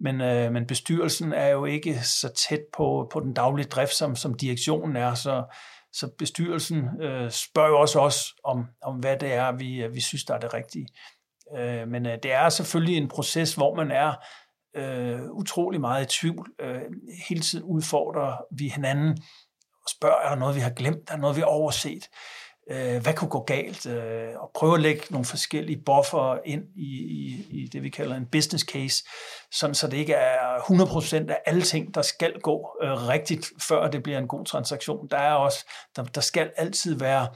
men, 0.01 0.21
øh, 0.21 0.53
men 0.53 0.67
bestyrelsen 0.67 1.33
er 1.33 1.49
jo 1.49 1.65
ikke 1.65 2.01
så 2.03 2.29
tæt 2.49 2.61
på, 2.77 3.09
på 3.13 3.21
den 3.21 3.35
daglige 3.35 3.69
drift, 3.69 3.95
som, 3.95 4.17
som 4.17 4.35
direktionen 4.35 4.97
er, 4.97 5.15
så, 5.15 5.45
så 5.93 6.11
bestyrelsen 6.19 7.03
øh, 7.03 7.31
spørger 7.31 7.69
jo 7.69 7.81
også 7.81 8.01
os 8.01 8.35
om, 8.45 8.67
om, 8.83 8.95
hvad 8.95 9.17
det 9.17 9.33
er, 9.33 9.53
vi, 9.53 9.87
vi 9.93 10.01
synes, 10.01 10.25
der 10.25 10.35
er 10.35 10.39
det 10.39 10.55
rigtige. 10.55 10.89
Øh, 11.59 11.89
men 11.89 12.07
øh, 12.07 12.19
det 12.23 12.33
er 12.33 12.49
selvfølgelig 12.49 12.97
en 12.97 13.09
proces, 13.09 13.55
hvor 13.55 13.75
man 13.75 13.91
er 13.91 14.15
øh, 14.79 15.31
utrolig 15.31 15.81
meget 15.81 16.05
i 16.05 16.19
tvivl. 16.21 16.51
Øh, 16.61 16.83
hele 17.29 17.41
tiden 17.41 17.65
udfordrer 17.65 18.37
vi 18.51 18.69
hinanden 18.69 19.11
og 19.85 19.91
spørger, 19.91 20.17
er 20.17 20.29
der 20.29 20.37
noget, 20.37 20.55
vi 20.55 20.61
har 20.61 20.71
glemt? 20.71 21.11
Er 21.11 21.15
der 21.15 21.21
noget, 21.21 21.37
vi 21.37 21.41
har 21.41 21.47
overset? 21.47 22.09
øh, 22.71 23.03
hvad 23.03 23.15
kunne 23.15 23.31
gå 23.31 23.43
galt, 23.43 23.87
øh, 23.87 24.31
og 24.37 24.51
prøve 24.55 24.75
at 24.75 24.81
lægge 24.81 25.03
nogle 25.11 25.25
forskellige 25.25 25.83
buffer 25.87 26.39
ind 26.45 26.65
i, 26.77 26.91
i, 27.03 27.47
i 27.51 27.69
det, 27.73 27.83
vi 27.83 27.89
kalder 27.89 28.17
en 28.17 28.27
business 28.27 28.65
case, 28.65 29.05
sådan 29.53 29.75
så 29.75 29.89
det 29.89 29.97
ikke 29.97 30.15
er 30.15 30.59
100% 30.59 31.31
af 31.31 31.39
alle 31.47 31.63
ting, 31.63 31.95
der 31.95 32.03
skal 32.03 32.41
gå 32.41 32.77
øh, 32.83 33.09
rigtigt, 33.09 33.47
før 33.69 33.91
det 33.91 34.03
bliver 34.03 34.19
en 34.19 34.29
god 34.29 34.45
transaktion. 34.45 35.09
Der 35.11 35.19
er 35.19 35.35
også, 35.35 35.71
der, 35.97 36.05
der 36.05 36.21
skal 36.21 36.51
altid 36.57 36.99
være 36.99 37.29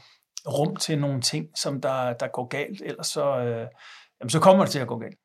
rum 0.47 0.77
til 0.77 0.99
nogle 0.99 1.21
ting, 1.21 1.47
som 1.57 1.81
der, 1.81 2.13
der 2.13 2.27
går 2.29 2.47
galt, 2.47 2.83
ellers 2.85 3.07
så, 3.07 3.37
øh, 3.39 3.67
jamen, 4.21 4.31
så 4.31 4.41
kommer 4.41 4.65
det 4.65 4.73
til 4.73 4.79
at 4.79 4.89
gå 4.89 4.99
galt. 4.99 5.19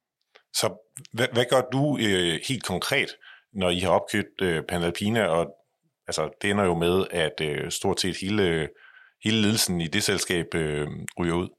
Så 0.53 0.93
hvad, 1.13 1.27
hvad 1.33 1.45
gør 1.49 1.61
du 1.71 1.97
øh, 2.01 2.39
helt 2.47 2.63
konkret, 2.63 3.09
når 3.53 3.69
I 3.69 3.79
har 3.79 3.89
opkøbt 3.89 4.41
øh, 4.41 4.63
Panalpina, 4.69 5.25
og 5.25 5.45
altså, 6.07 6.29
det 6.41 6.51
ender 6.51 6.65
jo 6.65 6.75
med, 6.75 7.05
at 7.11 7.41
øh, 7.41 7.71
stort 7.71 8.01
set 8.01 8.17
hele 8.21 8.69
hele 9.23 9.41
ledelsen 9.41 9.81
i 9.81 9.87
det 9.87 10.03
selskab 10.03 10.55
øh, 10.55 10.87
ryger 11.19 11.35
ud? 11.35 11.49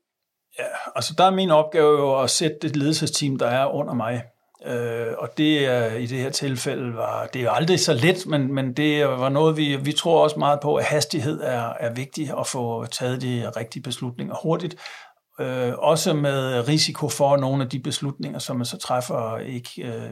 Ja, 0.59 0.65
altså 0.97 1.15
der 1.19 1.25
er 1.25 1.31
min 1.31 1.51
opgave 1.51 1.99
jo 1.99 2.23
at 2.23 2.31
sætte 2.31 2.57
det 2.63 2.77
ledelsesteam, 2.77 3.39
der 3.39 3.47
er 3.47 3.67
under 3.67 3.95
mig. 3.95 4.23
Øh, 4.67 5.15
og 5.19 5.39
det 5.39 5.67
er 5.67 5.95
i 5.95 6.07
det 6.07 6.19
her 6.19 6.31
tilfælde 6.31 6.95
var, 6.95 7.27
det 7.27 7.43
er 7.43 7.51
aldrig 7.51 7.81
så 7.81 7.93
let, 7.93 8.27
men, 8.27 8.55
men 8.55 8.73
det 8.73 9.07
var 9.07 9.29
noget, 9.29 9.57
vi, 9.57 9.77
vi 9.77 9.93
tror 9.93 10.23
også 10.23 10.39
meget 10.39 10.61
på, 10.61 10.75
at 10.75 10.85
hastighed 10.85 11.41
er, 11.41 11.73
er 11.81 11.95
vigtig 11.95 12.39
at 12.39 12.47
få 12.47 12.87
taget 12.87 13.23
de 13.23 13.53
rigtige 13.57 13.83
beslutninger 13.83 14.35
hurtigt. 14.43 14.77
Øh, 15.41 15.73
også 15.79 16.13
med 16.13 16.69
risiko 16.69 17.09
for, 17.09 17.35
at 17.35 17.41
nogle 17.41 17.63
af 17.63 17.71
de 17.71 17.81
beslutninger, 17.81 18.39
som 18.39 18.57
man 18.57 18.67
så 18.67 18.79
træffer, 18.79 19.39
ikke 19.39 19.83
øh, 19.83 20.11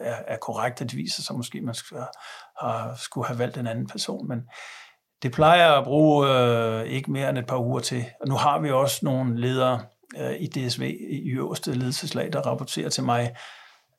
er, 0.00 0.16
er 0.26 0.36
korrekte. 0.36 0.84
Det 0.84 0.96
viser 0.96 1.22
sig 1.22 1.36
måske, 1.36 1.58
at 1.58 1.64
man 1.64 1.74
skulle 1.74 2.02
har, 2.60 2.94
skulle 2.96 3.26
have 3.26 3.38
valgt 3.38 3.56
en 3.56 3.66
anden 3.66 3.86
person. 3.86 4.28
Men, 4.28 4.38
det 5.22 5.32
plejer 5.32 5.72
at 5.72 5.84
bruge 5.84 6.28
øh, 6.28 6.84
ikke 6.84 7.10
mere 7.10 7.30
end 7.30 7.38
et 7.38 7.46
par 7.46 7.58
uger 7.58 7.80
til. 7.80 8.04
Og 8.20 8.28
nu 8.28 8.34
har 8.34 8.58
vi 8.58 8.70
også 8.70 8.98
nogle 9.02 9.40
ledere 9.40 9.80
øh, 10.18 10.34
i 10.40 10.46
DSV 10.46 10.82
i 11.10 11.30
øverste 11.30 11.72
ledelseslag, 11.72 12.32
der 12.32 12.40
rapporterer 12.40 12.88
til 12.88 13.04
mig. 13.04 13.36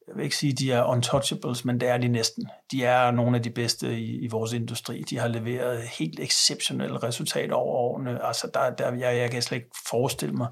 Jeg 0.09 0.17
vil 0.17 0.23
ikke 0.23 0.35
sige, 0.35 0.51
at 0.51 0.59
de 0.59 0.71
er 0.71 0.83
untouchables, 0.83 1.65
men 1.65 1.79
det 1.79 1.89
er 1.89 1.97
de 1.97 2.07
næsten. 2.07 2.49
De 2.71 2.83
er 2.83 3.11
nogle 3.11 3.37
af 3.37 3.43
de 3.43 3.49
bedste 3.49 3.99
i, 3.99 4.25
i 4.25 4.27
vores 4.27 4.53
industri. 4.53 5.01
De 5.01 5.17
har 5.17 5.27
leveret 5.27 5.81
helt 5.99 6.19
exceptionelle 6.19 6.97
resultater 6.97 7.55
over 7.55 7.75
årene. 7.75 8.25
Altså, 8.25 8.49
der, 8.53 8.69
der, 8.69 8.95
jeg, 8.95 9.17
jeg 9.17 9.31
kan 9.31 9.41
slet 9.41 9.57
ikke 9.57 9.69
forestille 9.89 10.35
mig, 10.35 10.47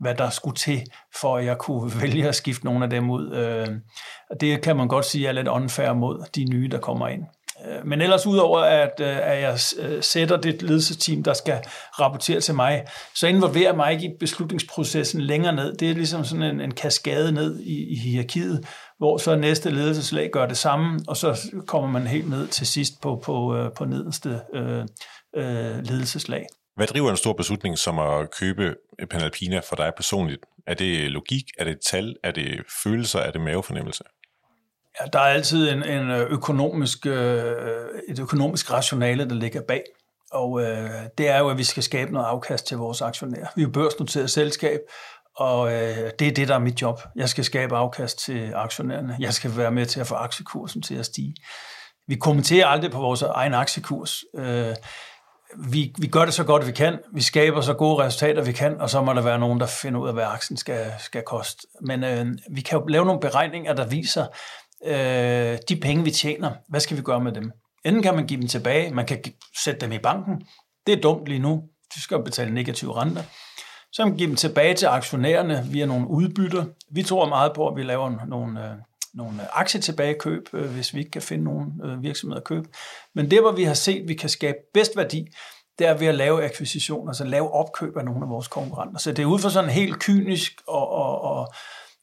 hvad 0.00 0.14
der 0.14 0.30
skulle 0.30 0.56
til, 0.56 0.82
for 1.20 1.36
at 1.36 1.44
jeg 1.44 1.58
kunne 1.58 1.92
vælge 2.02 2.28
at 2.28 2.34
skifte 2.34 2.64
nogle 2.64 2.84
af 2.84 2.90
dem 2.90 3.10
ud. 3.10 3.34
Øh, 3.34 3.68
og 4.30 4.40
det 4.40 4.62
kan 4.62 4.76
man 4.76 4.88
godt 4.88 5.04
sige 5.04 5.28
er 5.28 5.32
lidt 5.32 5.48
unfair 5.48 5.92
mod 5.92 6.24
de 6.34 6.44
nye, 6.44 6.68
der 6.68 6.78
kommer 6.78 7.08
ind. 7.08 7.22
Øh, 7.66 7.86
men 7.86 8.00
ellers 8.00 8.26
udover, 8.26 8.58
at, 8.58 9.00
øh, 9.00 9.16
at 9.22 9.40
jeg 9.42 9.58
øh, 9.78 10.02
sætter 10.02 10.36
det 10.36 10.62
ledelsesteam, 10.62 11.22
der 11.22 11.32
skal 11.32 11.58
rapportere 12.00 12.40
til 12.40 12.54
mig, 12.54 12.84
så 13.14 13.26
involverer 13.26 13.76
mig 13.76 13.92
ikke 13.92 14.04
i 14.06 14.16
beslutningsprocessen 14.20 15.20
længere 15.20 15.54
ned. 15.54 15.76
Det 15.76 15.90
er 15.90 15.94
ligesom 15.94 16.24
sådan 16.24 16.42
en, 16.42 16.60
en 16.60 16.74
kaskade 16.74 17.32
ned 17.32 17.60
i, 17.60 17.92
i 17.92 17.96
hierarkiet, 17.96 18.66
hvor 18.98 19.18
så 19.18 19.36
næste 19.36 19.70
ledelseslag 19.70 20.30
gør 20.32 20.46
det 20.46 20.56
samme, 20.56 21.00
og 21.08 21.16
så 21.16 21.50
kommer 21.66 21.88
man 21.90 22.06
helt 22.06 22.30
ned 22.30 22.46
til 22.46 22.66
sidst 22.66 23.00
på, 23.02 23.22
på, 23.24 23.68
på 23.76 23.84
nederste 23.84 24.40
øh, 24.54 24.84
øh, 25.36 25.82
ledelseslag. 25.82 26.46
Hvad 26.76 26.86
driver 26.86 27.10
en 27.10 27.16
stor 27.16 27.32
beslutning 27.32 27.78
som 27.78 27.98
at 27.98 28.30
købe 28.30 28.74
Panalpina 29.10 29.60
for 29.68 29.76
dig 29.76 29.92
personligt? 29.96 30.40
Er 30.66 30.74
det 30.74 31.10
logik? 31.10 31.44
Er 31.58 31.64
det 31.64 31.78
tal? 31.90 32.16
Er 32.24 32.30
det 32.30 32.62
følelser? 32.82 33.18
Er 33.18 33.30
det 33.30 33.40
mavefornemmelse? 33.40 34.04
Ja, 35.00 35.06
der 35.12 35.18
er 35.18 35.32
altid 35.32 35.70
en, 35.70 35.84
en 35.84 36.10
øh, 36.10 36.30
økonomisk, 36.30 37.06
øh, 37.06 37.54
et 38.08 38.18
økonomisk 38.18 38.72
rationale, 38.72 39.28
der 39.28 39.34
ligger 39.34 39.60
bag. 39.68 39.82
Og 40.32 40.62
øh, 40.62 40.90
det 41.18 41.28
er 41.28 41.38
jo, 41.38 41.48
at 41.48 41.58
vi 41.58 41.64
skal 41.64 41.82
skabe 41.82 42.12
noget 42.12 42.26
afkast 42.26 42.66
til 42.66 42.76
vores 42.76 43.02
aktionærer. 43.02 43.46
Vi 43.56 43.62
er 43.62 43.66
jo 43.66 43.72
børsnoteret 43.72 44.30
selskab, 44.30 44.80
og 45.36 45.72
øh, 45.72 46.10
det 46.18 46.28
er 46.28 46.32
det, 46.32 46.48
der 46.48 46.54
er 46.54 46.58
mit 46.58 46.82
job. 46.82 47.02
Jeg 47.16 47.28
skal 47.28 47.44
skabe 47.44 47.76
afkast 47.76 48.18
til 48.18 48.52
aktionærerne. 48.54 49.16
Jeg 49.20 49.34
skal 49.34 49.56
være 49.56 49.70
med 49.70 49.86
til 49.86 50.00
at 50.00 50.06
få 50.06 50.14
aktiekursen 50.14 50.82
til 50.82 50.94
at 50.94 51.06
stige. 51.06 51.34
Vi 52.08 52.14
kommenterer 52.14 52.66
aldrig 52.66 52.90
på 52.90 52.98
vores 52.98 53.22
egen 53.22 53.54
aktiekurs. 53.54 54.24
Øh, 54.38 54.74
vi, 55.72 55.94
vi 55.98 56.06
gør 56.06 56.24
det 56.24 56.34
så 56.34 56.44
godt, 56.44 56.66
vi 56.66 56.72
kan. 56.72 56.98
Vi 57.14 57.22
skaber 57.22 57.60
så 57.60 57.74
gode 57.74 58.04
resultater, 58.04 58.42
vi 58.42 58.52
kan, 58.52 58.80
og 58.80 58.90
så 58.90 59.02
må 59.02 59.12
der 59.12 59.22
være 59.22 59.38
nogen, 59.38 59.60
der 59.60 59.66
finder 59.66 60.00
ud 60.00 60.08
af, 60.08 60.14
hvad 60.14 60.24
aktien 60.24 60.56
skal, 60.56 60.92
skal 60.98 61.22
koste. 61.22 61.66
Men 61.80 62.04
øh, 62.04 62.26
vi 62.50 62.60
kan 62.60 62.78
jo 62.78 62.86
lave 62.86 63.04
nogle 63.04 63.20
beregninger, 63.20 63.72
der 63.72 63.86
viser, 63.86 64.26
øh, 64.86 65.58
de 65.68 65.76
penge, 65.76 66.04
vi 66.04 66.10
tjener, 66.10 66.52
hvad 66.68 66.80
skal 66.80 66.96
vi 66.96 67.02
gøre 67.02 67.20
med 67.20 67.32
dem? 67.32 67.52
Enten 67.84 68.02
kan 68.02 68.14
man 68.14 68.26
give 68.26 68.40
dem 68.40 68.48
tilbage, 68.48 68.94
man 68.94 69.06
kan 69.06 69.22
sætte 69.64 69.80
dem 69.80 69.92
i 69.92 69.98
banken. 69.98 70.42
Det 70.86 70.98
er 70.98 71.00
dumt 71.00 71.26
lige 71.26 71.38
nu. 71.38 71.62
Du 71.94 72.00
skal 72.00 72.22
betale 72.22 72.54
negative 72.54 73.00
renter. 73.00 73.22
Så 73.92 74.02
kan 74.02 74.08
man 74.08 74.18
give 74.18 74.28
dem 74.28 74.36
tilbage 74.36 74.74
til 74.74 74.86
aktionærerne 74.86 75.66
via 75.70 75.86
nogle 75.86 76.08
udbytter. 76.08 76.64
Vi 76.90 77.02
tror 77.02 77.28
meget 77.28 77.52
på, 77.54 77.68
at 77.68 77.76
vi 77.76 77.82
laver 77.82 78.26
nogle, 78.26 78.64
øh, 78.64 78.76
nogle 79.14 79.58
aktietilbagekøb, 79.58 80.48
øh, 80.52 80.70
hvis 80.70 80.94
vi 80.94 80.98
ikke 80.98 81.10
kan 81.10 81.22
finde 81.22 81.44
nogle 81.44 81.66
øh, 81.84 82.02
virksomheder 82.02 82.40
at 82.40 82.44
købe. 82.44 82.68
Men 83.14 83.30
det, 83.30 83.40
hvor 83.40 83.52
vi 83.52 83.64
har 83.64 83.74
set, 83.74 84.02
at 84.02 84.08
vi 84.08 84.14
kan 84.14 84.28
skabe 84.28 84.58
bedst 84.74 84.96
værdi, 84.96 85.26
det 85.78 85.86
er 85.86 85.94
ved 85.94 86.06
at 86.06 86.14
lave 86.14 86.44
akquisitioner, 86.44 87.08
altså 87.08 87.24
lave 87.24 87.54
opkøb 87.54 87.96
af 87.96 88.04
nogle 88.04 88.24
af 88.24 88.28
vores 88.28 88.48
konkurrenter. 88.48 88.98
Så 88.98 89.12
det 89.12 89.22
er 89.22 89.26
ud 89.26 89.38
fra 89.38 89.50
sådan 89.50 89.70
helt 89.70 89.98
kynisk 89.98 90.52
og, 90.68 90.88
og, 90.88 91.20
og 91.20 91.52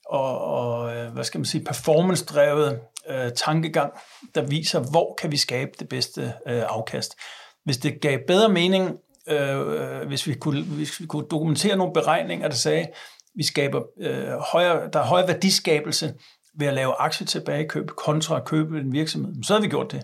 og, 0.10 0.42
og 0.42 0.96
øh, 0.96 1.12
hvad 1.12 1.24
skal 1.24 1.40
man 1.40 1.46
sige, 1.46 1.64
performance-drevet 1.64 2.80
øh, 3.10 3.32
tankegang, 3.36 3.94
der 4.36 4.42
viser, 4.42 4.80
hvor 4.80 5.16
kan 5.22 5.32
vi 5.32 5.38
skabe 5.38 5.72
det 5.80 5.90
bedste 5.90 6.34
øh, 6.48 6.64
afkast. 6.70 7.16
Hvis 7.64 7.78
det 7.78 8.02
gav 8.02 8.20
bedre 8.28 8.50
mening, 8.50 8.98
øh, 9.30 10.08
hvis, 10.08 10.28
vi 10.28 10.34
kunne, 10.34 10.64
hvis 10.64 11.00
vi 11.02 11.06
kunne 11.06 11.28
dokumentere 11.32 11.76
nogle 11.76 11.94
beregninger, 11.94 12.48
der 12.48 12.56
sagde, 12.56 12.88
vi 13.36 13.44
skaber 13.44 13.82
øh, 14.00 14.34
højere, 14.34 14.90
der 14.94 15.00
er 15.00 15.06
højere 15.06 15.28
værdiskabelse 15.28 16.14
ved 16.60 16.68
at 16.68 16.74
lave 16.74 16.94
aktietilbagekøb 17.02 17.90
kontra 17.90 18.38
at 18.38 18.46
købe 18.46 18.80
en 18.80 18.92
virksomhed, 18.92 19.44
så 19.44 19.54
havde 19.54 19.64
vi 19.64 19.70
gjort 19.70 19.92
det. 19.92 20.04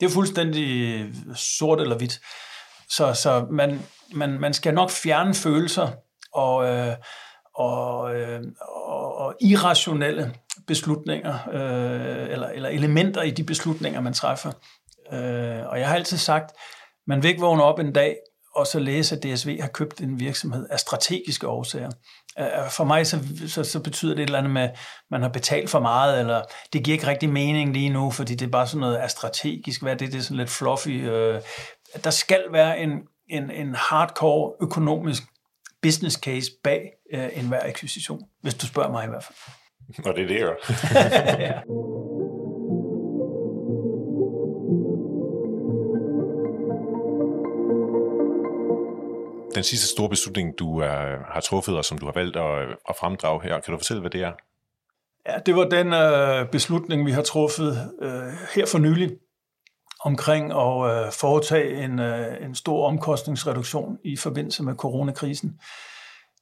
Det 0.00 0.06
er 0.06 0.10
fuldstændig 0.10 1.00
øh, 1.00 1.14
sort 1.34 1.80
eller 1.80 1.96
hvidt. 1.96 2.20
Så, 2.88 3.14
så 3.14 3.46
man, 3.50 3.80
man, 4.14 4.40
man 4.40 4.54
skal 4.54 4.74
nok 4.74 4.90
fjerne 4.90 5.34
følelser 5.34 5.88
og, 6.32 6.66
øh, 6.66 6.96
og, 7.54 8.14
øh, 8.16 8.42
og, 9.26 9.34
irrationelle 9.40 10.34
beslutninger, 10.66 11.34
øh, 11.52 12.32
eller, 12.32 12.48
eller 12.48 12.68
elementer 12.68 13.22
i 13.22 13.30
de 13.30 13.44
beslutninger, 13.44 14.00
man 14.00 14.12
træffer. 14.12 14.52
Øh, 15.12 15.66
og 15.66 15.80
jeg 15.80 15.88
har 15.88 15.94
altid 15.94 16.16
sagt, 16.16 16.50
man 17.06 17.22
vil 17.22 17.28
ikke 17.28 17.40
vågne 17.40 17.62
op 17.62 17.78
en 17.78 17.92
dag 17.92 18.16
og 18.56 18.66
så 18.66 18.78
læse, 18.78 19.16
at 19.16 19.22
DSV 19.22 19.60
har 19.60 19.68
købt 19.68 20.00
en 20.00 20.20
virksomhed 20.20 20.66
af 20.70 20.80
strategiske 20.80 21.48
årsager. 21.48 21.90
Øh, 22.38 22.44
øh, 22.44 22.70
for 22.70 22.84
mig 22.84 23.06
så, 23.06 23.20
så, 23.48 23.64
så 23.64 23.80
betyder 23.80 24.14
det 24.14 24.22
et 24.22 24.26
eller 24.26 24.38
andet 24.38 24.52
med, 24.52 24.62
at 24.62 24.78
man 25.10 25.22
har 25.22 25.28
betalt 25.28 25.70
for 25.70 25.80
meget, 25.80 26.20
eller 26.20 26.42
det 26.72 26.84
giver 26.84 26.94
ikke 26.94 27.06
rigtig 27.06 27.28
mening 27.28 27.72
lige 27.72 27.90
nu, 27.90 28.10
fordi 28.10 28.34
det 28.34 28.46
er 28.46 28.50
bare 28.50 28.66
sådan 28.66 28.80
noget 28.80 29.10
strategisk, 29.10 29.82
hvad 29.82 29.92
er 29.92 29.96
det, 29.96 30.12
det 30.12 30.18
er 30.18 30.22
sådan 30.22 30.36
lidt 30.36 30.50
fluffy. 30.50 31.10
Øh, 31.10 31.40
der 32.04 32.10
skal 32.10 32.44
være 32.50 32.78
en, 32.78 32.90
en, 33.28 33.50
en 33.50 33.74
hardcore 33.74 34.52
økonomisk 34.60 35.22
business 35.86 36.16
case 36.16 36.50
bag 36.64 36.92
øh, 37.14 37.38
enhver 37.38 37.68
akquisition, 37.68 38.20
hvis 38.42 38.54
du 38.54 38.66
spørger 38.66 38.90
mig 38.90 39.04
i 39.04 39.08
hvert 39.08 39.24
fald. 39.24 40.06
Og 40.06 40.14
det 40.16 40.22
er 40.24 40.28
det, 40.28 40.40
jo. 40.40 40.52
ja. 41.48 41.60
Den 49.54 49.64
sidste 49.64 49.86
store 49.86 50.08
beslutning, 50.08 50.58
du 50.58 50.78
er, 50.78 51.32
har 51.34 51.40
truffet, 51.40 51.76
og 51.76 51.84
som 51.84 51.98
du 51.98 52.06
har 52.06 52.12
valgt 52.12 52.36
at, 52.36 52.68
at 52.88 52.96
fremdrage 53.00 53.42
her, 53.42 53.60
kan 53.60 53.72
du 53.72 53.78
fortælle, 53.78 54.00
hvad 54.00 54.10
det 54.10 54.22
er? 54.22 54.32
Ja, 55.28 55.38
det 55.46 55.56
var 55.56 55.64
den 55.64 55.92
øh, 55.92 56.50
beslutning, 56.50 57.06
vi 57.06 57.10
har 57.10 57.22
truffet 57.22 57.90
øh, 58.02 58.32
her 58.54 58.66
for 58.66 58.78
nylig, 58.78 59.10
omkring 60.06 60.52
at 60.52 61.06
øh, 61.06 61.12
foretage 61.12 61.84
en, 61.84 61.98
øh, 61.98 62.46
en 62.46 62.54
stor 62.54 62.86
omkostningsreduktion 62.86 63.98
i 64.04 64.16
forbindelse 64.16 64.62
med 64.62 64.74
coronakrisen. 64.74 65.60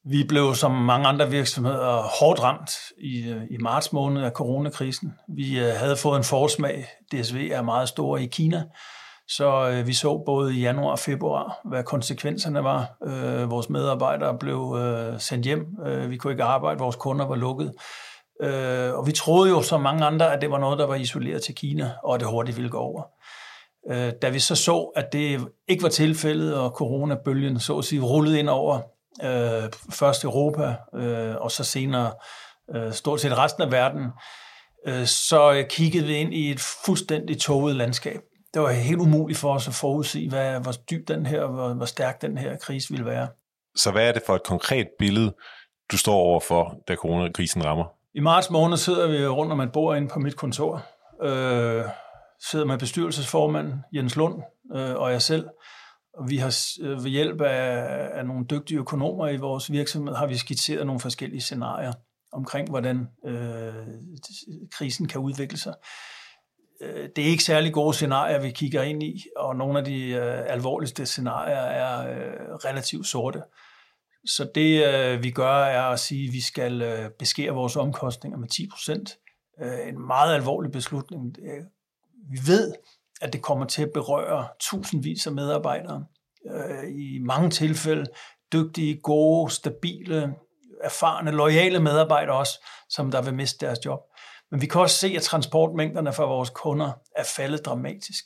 Vi 0.07 0.25
blev 0.29 0.55
som 0.55 0.73
mange 0.73 1.07
andre 1.07 1.31
virksomheder 1.31 2.03
hårdt 2.21 2.43
ramt 2.43 2.71
i, 2.99 3.29
øh, 3.29 3.43
i 3.51 3.57
marts 3.61 3.93
måned 3.93 4.23
af 4.23 4.31
coronakrisen. 4.31 5.15
Vi 5.29 5.59
øh, 5.59 5.73
havde 5.77 5.97
fået 5.97 6.17
en 6.17 6.25
forsmag. 6.25 6.87
DSV 7.13 7.51
er 7.53 7.63
meget 7.63 7.89
store 7.89 8.23
i 8.23 8.27
Kina, 8.27 8.65
så 9.29 9.71
øh, 9.71 9.87
vi 9.87 9.93
så 9.93 10.23
både 10.27 10.55
i 10.55 10.61
januar 10.61 10.91
og 10.91 10.99
februar, 10.99 11.61
hvad 11.65 11.85
konsekvenserne 11.85 12.65
var. 12.65 12.97
Øh, 13.07 13.51
vores 13.51 13.71
medarbejdere 13.71 14.39
blev 14.39 14.77
øh, 14.79 15.21
sendt 15.21 15.45
hjem. 15.45 15.67
Øh, 15.87 16.11
vi 16.11 16.17
kunne 16.17 16.33
ikke 16.33 16.45
arbejde. 16.45 16.79
Vores 16.79 16.97
kunder 16.97 17.27
var 17.27 17.37
lukket. 17.37 17.73
Øh, 18.43 18.95
og 18.95 19.07
vi 19.07 19.13
troede 19.13 19.51
jo 19.51 19.63
som 19.63 19.81
mange 19.81 20.05
andre, 20.05 20.33
at 20.33 20.43
det 20.43 20.51
var 20.51 20.59
noget, 20.59 20.79
der 20.79 20.87
var 20.87 20.95
isoleret 20.95 21.43
til 21.43 21.55
Kina, 21.55 21.91
og 22.03 22.15
at 22.15 22.21
det 22.21 22.29
hurtigt 22.29 22.57
ville 22.57 22.71
gå 22.71 22.79
over. 22.79 23.03
Øh, 23.91 24.13
da 24.23 24.29
vi 24.29 24.39
så 24.39 24.55
så, 24.55 24.93
at 24.97 25.13
det 25.13 25.49
ikke 25.69 25.83
var 25.83 25.89
tilfældet, 25.89 26.55
og 26.55 26.71
coronabølgen 26.71 27.61
så 27.61 27.79
at 27.79 27.85
sige 27.85 28.03
rullede 28.03 28.39
ind 28.39 28.49
over 28.49 28.81
øh, 29.23 29.71
først 29.91 30.25
Europa, 30.25 30.75
øh, 30.95 31.35
og 31.37 31.51
så 31.51 31.65
senere 31.65 32.13
øh, 32.75 32.93
stort 32.93 33.21
set 33.21 33.39
resten 33.39 33.63
af 33.63 33.73
verden, 33.73 34.07
øh, 34.87 35.07
så 35.07 35.65
kiggede 35.71 36.07
vi 36.07 36.15
ind 36.15 36.35
i 36.35 36.51
et 36.51 36.61
fuldstændig 36.85 37.41
toget 37.41 37.77
landskab. 37.77 38.21
Det 38.55 38.63
var 38.63 38.71
helt 38.71 39.01
umuligt 39.01 39.39
for 39.39 39.55
os 39.55 39.69
at 39.69 39.75
forudse, 39.75 40.29
hvad, 40.29 40.61
hvor 40.61 40.73
dyb 40.91 41.09
den 41.09 41.27
her, 41.27 41.47
hvor, 41.47 41.75
hvor 41.75 41.87
stærk 41.87 42.23
den 42.23 42.39
her 42.39 42.57
krise 42.57 42.91
ville 42.91 43.07
være. 43.07 43.29
Så 43.77 43.91
hvad 43.91 44.09
er 44.09 44.13
det 44.13 44.23
for 44.27 44.35
et 44.35 44.43
konkret 44.43 44.87
billede, 44.99 45.35
du 45.93 45.97
står 45.97 46.15
overfor, 46.15 46.75
da 46.89 46.95
coronakrisen 46.95 47.65
rammer? 47.65 47.85
I 48.15 48.21
marts 48.21 48.51
måned 48.51 48.77
sidder 48.77 49.07
vi 49.07 49.27
rundt 49.27 49.53
om 49.53 49.61
et 49.61 49.73
bord 49.73 49.97
inde 49.97 50.09
på 50.09 50.19
mit 50.19 50.37
kontor. 50.37 50.83
Øh, 51.23 51.85
sidder 52.51 52.65
med 52.65 52.79
bestyrelsesformanden 52.79 53.75
Jens 53.93 54.17
Lund 54.17 54.43
øh, 54.75 54.95
og 54.95 55.13
jeg 55.13 55.23
selv. 55.23 55.49
Og 56.15 56.31
vi 56.31 56.37
har 56.37 56.57
øh, 56.83 57.05
ved 57.05 57.11
hjælp 57.11 57.41
af, 57.41 58.09
af 58.19 58.27
nogle 58.27 58.47
dygtige 58.51 58.79
økonomer 58.79 59.29
i 59.29 59.37
vores 59.37 59.73
virksomhed, 59.73 60.15
har 60.15 60.27
vi 60.27 60.37
skitseret 60.37 60.87
nogle 60.87 61.01
forskellige 61.01 61.41
scenarier 61.41 61.93
omkring, 62.33 62.71
hvordan 62.71 63.09
øh, 63.27 63.75
krisen 64.73 65.09
kan 65.09 65.21
udvikle 65.21 65.59
sig. 65.59 65.75
Øh, 66.81 67.09
det 67.17 67.25
er 67.25 67.29
ikke 67.29 67.45
særlig 67.45 67.73
gode 67.73 67.95
scenarier, 67.95 68.41
vi 68.41 68.51
kigger 68.51 68.83
ind 68.83 69.03
i, 69.03 69.25
og 69.37 69.57
nogle 69.57 69.79
af 69.79 69.85
de 69.85 70.09
øh, 70.09 70.53
alvorligste 70.53 71.07
scenarier 71.07 71.57
er 71.57 72.11
øh, 72.11 72.55
relativt 72.55 73.07
sorte. 73.07 73.43
Så 74.27 74.51
det, 74.55 74.87
øh, 74.87 75.23
vi 75.23 75.31
gør, 75.31 75.65
er 75.65 75.83
at 75.83 76.01
sige, 76.01 76.29
at 76.29 76.33
vi 76.33 76.41
skal 76.41 76.83
øh, 76.83 77.11
beskære 77.19 77.55
vores 77.55 77.77
omkostninger 77.77 78.39
med 78.39 78.49
10 78.49 78.69
procent. 78.73 79.19
Øh, 79.63 79.89
en 79.89 80.07
meget 80.07 80.35
alvorlig 80.35 80.73
beslutning. 80.73 81.37
Vi 82.31 82.39
ved, 82.47 82.75
at 83.21 83.33
det 83.33 83.43
kommer 83.43 83.67
til 83.67 83.83
at 83.83 83.91
berøre 83.95 84.49
tusindvis 84.61 85.27
af 85.27 85.33
medarbejdere. 85.33 86.05
Øh, 86.51 86.91
I 86.91 87.19
mange 87.19 87.51
tilfælde 87.51 88.07
dygtige, 88.53 89.01
gode, 89.01 89.51
stabile, 89.51 90.35
erfarne, 90.83 91.31
lojale 91.31 91.81
medarbejdere 91.81 92.37
også, 92.37 92.65
som 92.89 93.11
der 93.11 93.23
vil 93.23 93.35
miste 93.35 93.67
deres 93.67 93.79
job. 93.85 94.01
Men 94.51 94.61
vi 94.61 94.67
kan 94.67 94.81
også 94.81 94.97
se, 94.97 95.13
at 95.17 95.23
transportmængderne 95.23 96.13
for 96.13 96.27
vores 96.27 96.51
kunder 96.51 96.93
er 97.17 97.25
faldet 97.25 97.67
dramatisk. 97.67 98.25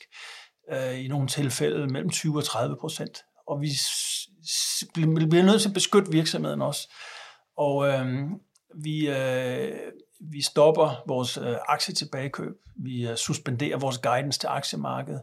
Øh, 0.71 1.05
I 1.05 1.07
nogle 1.07 1.27
tilfælde 1.27 1.87
mellem 1.87 2.09
20 2.09 2.37
og 2.37 2.43
30 2.43 2.77
procent. 2.79 3.23
Og 3.47 3.61
vi 3.61 3.69
bliver 4.95 5.43
nødt 5.43 5.61
til 5.61 5.69
at 5.69 5.73
beskytte 5.73 6.11
virksomheden 6.11 6.61
også. 6.61 6.93
Og 7.57 7.87
øh, 7.87 8.07
vi, 8.83 9.09
øh, 9.09 9.77
vi 10.19 10.41
stopper 10.41 11.03
vores 11.07 11.37
øh, 11.37 11.55
aktietilbagekøb, 11.67 12.61
vi 12.75 13.07
øh, 13.07 13.15
suspenderer 13.15 13.77
vores 13.77 13.97
guidance 13.97 14.39
til 14.39 14.47
aktiemarkedet, 14.47 15.21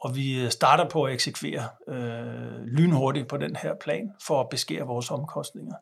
og 0.00 0.16
vi 0.16 0.44
øh, 0.44 0.50
starter 0.50 0.88
på 0.88 1.04
at 1.04 1.12
eksekvere 1.12 1.68
øh, 1.88 2.64
lynhurtigt 2.64 3.28
på 3.28 3.36
den 3.36 3.56
her 3.56 3.74
plan 3.74 4.12
for 4.26 4.40
at 4.40 4.48
beskære 4.48 4.86
vores 4.86 5.10
omkostninger 5.10 5.74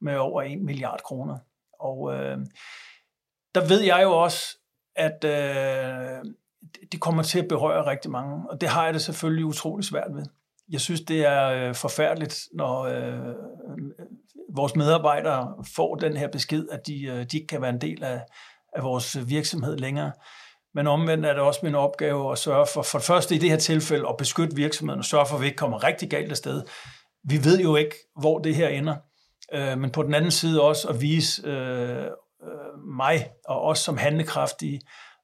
med 0.00 0.16
over 0.16 0.42
1 0.42 0.62
milliard 0.62 1.00
kroner. 1.04 1.38
Og 1.80 2.14
øh, 2.14 2.38
der 3.54 3.68
ved 3.68 3.80
jeg 3.80 4.00
jo 4.02 4.10
også, 4.10 4.58
at 4.96 5.24
øh, 5.24 6.24
det 6.92 7.00
kommer 7.00 7.22
til 7.22 7.38
at 7.38 7.48
berøre 7.48 7.86
rigtig 7.86 8.10
mange, 8.10 8.50
og 8.50 8.60
det 8.60 8.68
har 8.68 8.84
jeg 8.84 8.94
det 8.94 9.02
selvfølgelig 9.02 9.44
utrolig 9.44 9.84
svært 9.84 10.14
ved. 10.14 10.24
Jeg 10.68 10.80
synes, 10.80 11.00
det 11.00 11.26
er 11.26 11.48
øh, 11.48 11.74
forfærdeligt, 11.74 12.48
når 12.52 12.80
øh, 12.82 13.34
vores 14.56 14.76
medarbejdere 14.76 15.54
får 15.76 15.94
den 15.94 16.16
her 16.16 16.28
besked, 16.28 16.68
at 16.68 16.86
de, 16.86 17.02
øh, 17.02 17.26
de 17.32 17.36
ikke 17.36 17.46
kan 17.46 17.62
være 17.62 17.70
en 17.70 17.80
del 17.80 18.04
af, 18.04 18.20
af 18.72 18.82
vores 18.82 19.16
øh, 19.16 19.28
virksomhed 19.28 19.76
længere. 19.76 20.12
Men 20.74 20.86
omvendt 20.86 21.26
er 21.26 21.32
det 21.32 21.42
også 21.42 21.60
min 21.62 21.74
opgave 21.74 22.32
at 22.32 22.38
sørge 22.38 22.66
for, 22.74 22.82
for 22.82 22.98
det 22.98 23.06
første 23.06 23.34
i 23.34 23.38
det 23.38 23.50
her 23.50 23.56
tilfælde, 23.56 24.08
at 24.08 24.16
beskytte 24.16 24.56
virksomheden 24.56 24.98
og 24.98 25.04
sørge 25.04 25.26
for, 25.26 25.34
at 25.34 25.40
vi 25.40 25.46
ikke 25.46 25.56
kommer 25.56 25.84
rigtig 25.84 26.10
galt 26.10 26.30
af 26.30 26.36
sted. 26.36 26.62
Vi 27.24 27.44
ved 27.44 27.60
jo 27.60 27.76
ikke, 27.76 27.94
hvor 28.20 28.38
det 28.38 28.54
her 28.54 28.68
ender. 28.68 28.96
Øh, 29.52 29.78
men 29.78 29.90
på 29.90 30.02
den 30.02 30.14
anden 30.14 30.30
side 30.30 30.62
også 30.62 30.88
at 30.88 31.00
vise 31.00 31.42
øh, 31.46 32.04
øh 32.04 32.08
mig 32.98 33.30
og 33.48 33.62
os 33.62 33.78
som 33.78 33.96
handlekraftige, 33.96 34.80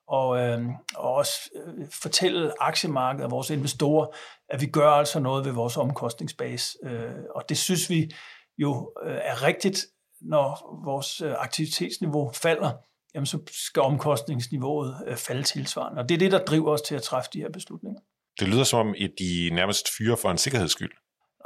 og, 0.08 0.38
øh, 0.38 0.64
og 0.94 1.14
også 1.14 1.50
øh, 1.56 1.86
fortælle 2.02 2.62
aktiemarkedet 2.62 3.24
og 3.24 3.30
vores 3.30 3.50
investorer, 3.50 4.06
at 4.48 4.60
vi 4.60 4.66
gør 4.66 4.90
altså 4.90 5.20
noget 5.20 5.44
ved 5.44 5.52
vores 5.52 5.76
omkostningsbase. 5.76 6.78
Øh, 6.82 7.10
og 7.34 7.44
det 7.48 7.58
synes 7.58 7.90
vi 7.90 8.10
jo 8.58 8.92
øh, 9.06 9.16
er 9.22 9.42
rigtigt, 9.42 9.86
når 10.20 10.80
vores 10.84 11.20
øh, 11.20 11.34
aktivitetsniveau 11.38 12.32
falder, 12.32 12.72
jamen 13.14 13.26
så 13.26 13.38
skal 13.68 13.82
omkostningsniveauet 13.82 14.96
øh, 15.06 15.16
falde 15.16 15.42
tilsvarende. 15.42 16.02
Og 16.02 16.08
det 16.08 16.14
er 16.14 16.18
det, 16.18 16.32
der 16.32 16.44
driver 16.44 16.72
os 16.72 16.82
til 16.82 16.94
at 16.94 17.02
træffe 17.02 17.30
de 17.32 17.38
her 17.38 17.50
beslutninger. 17.52 18.00
Det 18.40 18.48
lyder 18.48 18.64
som 18.64 18.88
om, 18.88 18.94
at 19.00 19.10
de 19.18 19.50
nærmest 19.52 19.88
fyre 19.98 20.16
for 20.16 20.30
en 20.30 20.38
sikkerhedsskyld. 20.38 20.90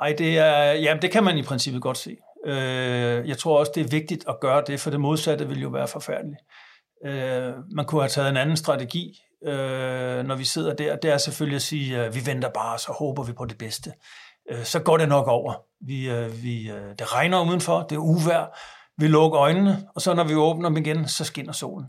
Nej, 0.01 0.15
det, 0.19 0.39
er, 0.39 0.73
jamen, 0.73 1.03
det 1.03 1.11
kan 1.11 1.25
man 1.25 1.39
i 1.39 1.43
princippet 1.43 1.83
godt 1.83 1.99
se. 1.99 2.17
Jeg 3.27 3.39
tror 3.39 3.59
også, 3.59 3.73
det 3.75 3.85
er 3.85 3.89
vigtigt 3.89 4.25
at 4.29 4.41
gøre 4.41 4.65
det, 4.67 4.81
for 4.81 4.91
det 4.91 5.01
modsatte 5.01 5.49
vil 5.49 5.61
jo 5.61 5.69
være 5.69 5.89
forfærdeligt. 5.89 6.41
Man 7.75 7.85
kunne 7.87 8.01
have 8.01 8.09
taget 8.09 8.29
en 8.29 8.37
anden 8.37 8.57
strategi, 8.57 9.19
når 9.43 10.35
vi 10.35 10.45
sidder 10.45 10.75
der. 10.75 10.97
Det 10.97 11.11
er 11.11 11.19
selvfølgelig 11.19 11.57
at 11.57 11.63
sige, 11.63 11.99
at 11.99 12.15
vi 12.15 12.21
venter 12.27 12.49
bare, 12.49 12.79
så 12.79 12.93
håber 12.93 13.23
vi 13.23 13.33
på 13.33 13.45
det 13.45 13.59
bedste. 13.59 13.93
Øh, 14.51 14.65
så 14.65 14.81
går 14.81 14.97
det 14.97 15.09
nok 15.09 15.29
over. 15.29 15.55
Vi, 15.81 16.11
øh, 16.11 16.43
vi, 16.43 16.71
øh, 16.71 16.91
det 16.99 17.15
regner 17.15 17.49
udenfor, 17.49 17.83
det 17.83 17.97
er 17.97 18.01
uvær, 18.01 18.59
vi 18.99 19.09
lukker 19.09 19.41
øjnene, 19.41 19.89
og 19.95 20.03
så 20.03 20.15
når 20.15 20.25
vi 20.25 20.35
åbner 20.35 20.69
dem 20.69 20.77
igen, 20.77 21.09
så 21.09 21.25
skinner 21.25 21.53
solen. 21.53 21.87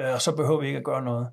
Øh, 0.00 0.12
og 0.12 0.22
så 0.22 0.36
behøver 0.36 0.60
vi 0.60 0.66
ikke 0.66 0.78
at 0.78 0.84
gøre 0.84 1.02
noget. 1.02 1.28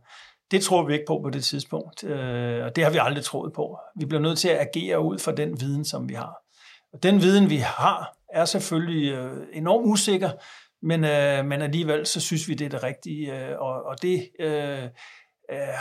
Det 0.51 0.63
tror 0.63 0.83
vi 0.83 0.93
ikke 0.93 1.05
på 1.07 1.19
på 1.23 1.29
det 1.29 1.43
tidspunkt, 1.43 2.03
øh, 2.03 2.65
og 2.65 2.75
det 2.75 2.83
har 2.83 2.91
vi 2.91 2.97
aldrig 3.01 3.23
troet 3.23 3.53
på. 3.53 3.77
Vi 3.99 4.05
bliver 4.05 4.21
nødt 4.21 4.39
til 4.39 4.49
at 4.49 4.67
agere 4.67 4.99
ud 4.99 5.19
fra 5.19 5.31
den 5.31 5.61
viden, 5.61 5.85
som 5.85 6.09
vi 6.09 6.13
har. 6.13 6.35
Og 6.93 7.03
den 7.03 7.21
viden, 7.21 7.49
vi 7.49 7.57
har, 7.57 8.17
er 8.33 8.45
selvfølgelig 8.45 9.11
øh, 9.11 9.47
enormt 9.53 9.85
usikker, 9.85 10.29
men, 10.81 11.01
men 11.47 11.61
alligevel 11.61 12.05
så 12.05 12.19
synes 12.19 12.47
vi, 12.47 12.53
det 12.53 12.65
er 12.65 12.69
det 12.69 12.83
rigtige, 12.83 13.59
og, 13.59 13.85
og 13.85 14.01
det 14.01 14.29
øh, 14.39 14.89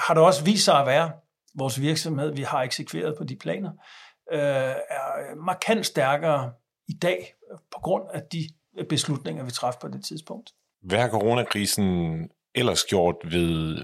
har 0.07 0.15
det 0.15 0.23
også 0.23 0.45
vist 0.45 0.65
sig 0.65 0.81
at 0.81 0.87
være. 0.87 1.11
Vores 1.55 1.81
virksomhed, 1.81 2.35
vi 2.35 2.43
har 2.43 2.63
eksekveret 2.63 3.15
på 3.19 3.25
de 3.25 3.37
planer, 3.37 3.71
øh, 4.33 4.39
er 4.91 5.35
markant 5.37 5.87
stærkere 5.87 6.53
i 6.89 6.93
dag 6.93 7.35
på 7.71 7.81
grund 7.83 8.05
af 8.15 8.23
de 8.33 8.49
beslutninger, 8.89 9.45
vi 9.45 9.51
træffede 9.51 9.81
på 9.81 9.89
det 9.89 10.05
tidspunkt. 10.05 10.51
Hvad 10.83 10.99
har 10.99 11.09
coronakrisen 11.09 12.29
ellers 12.55 12.85
gjort 12.85 13.17
ved, 13.25 13.77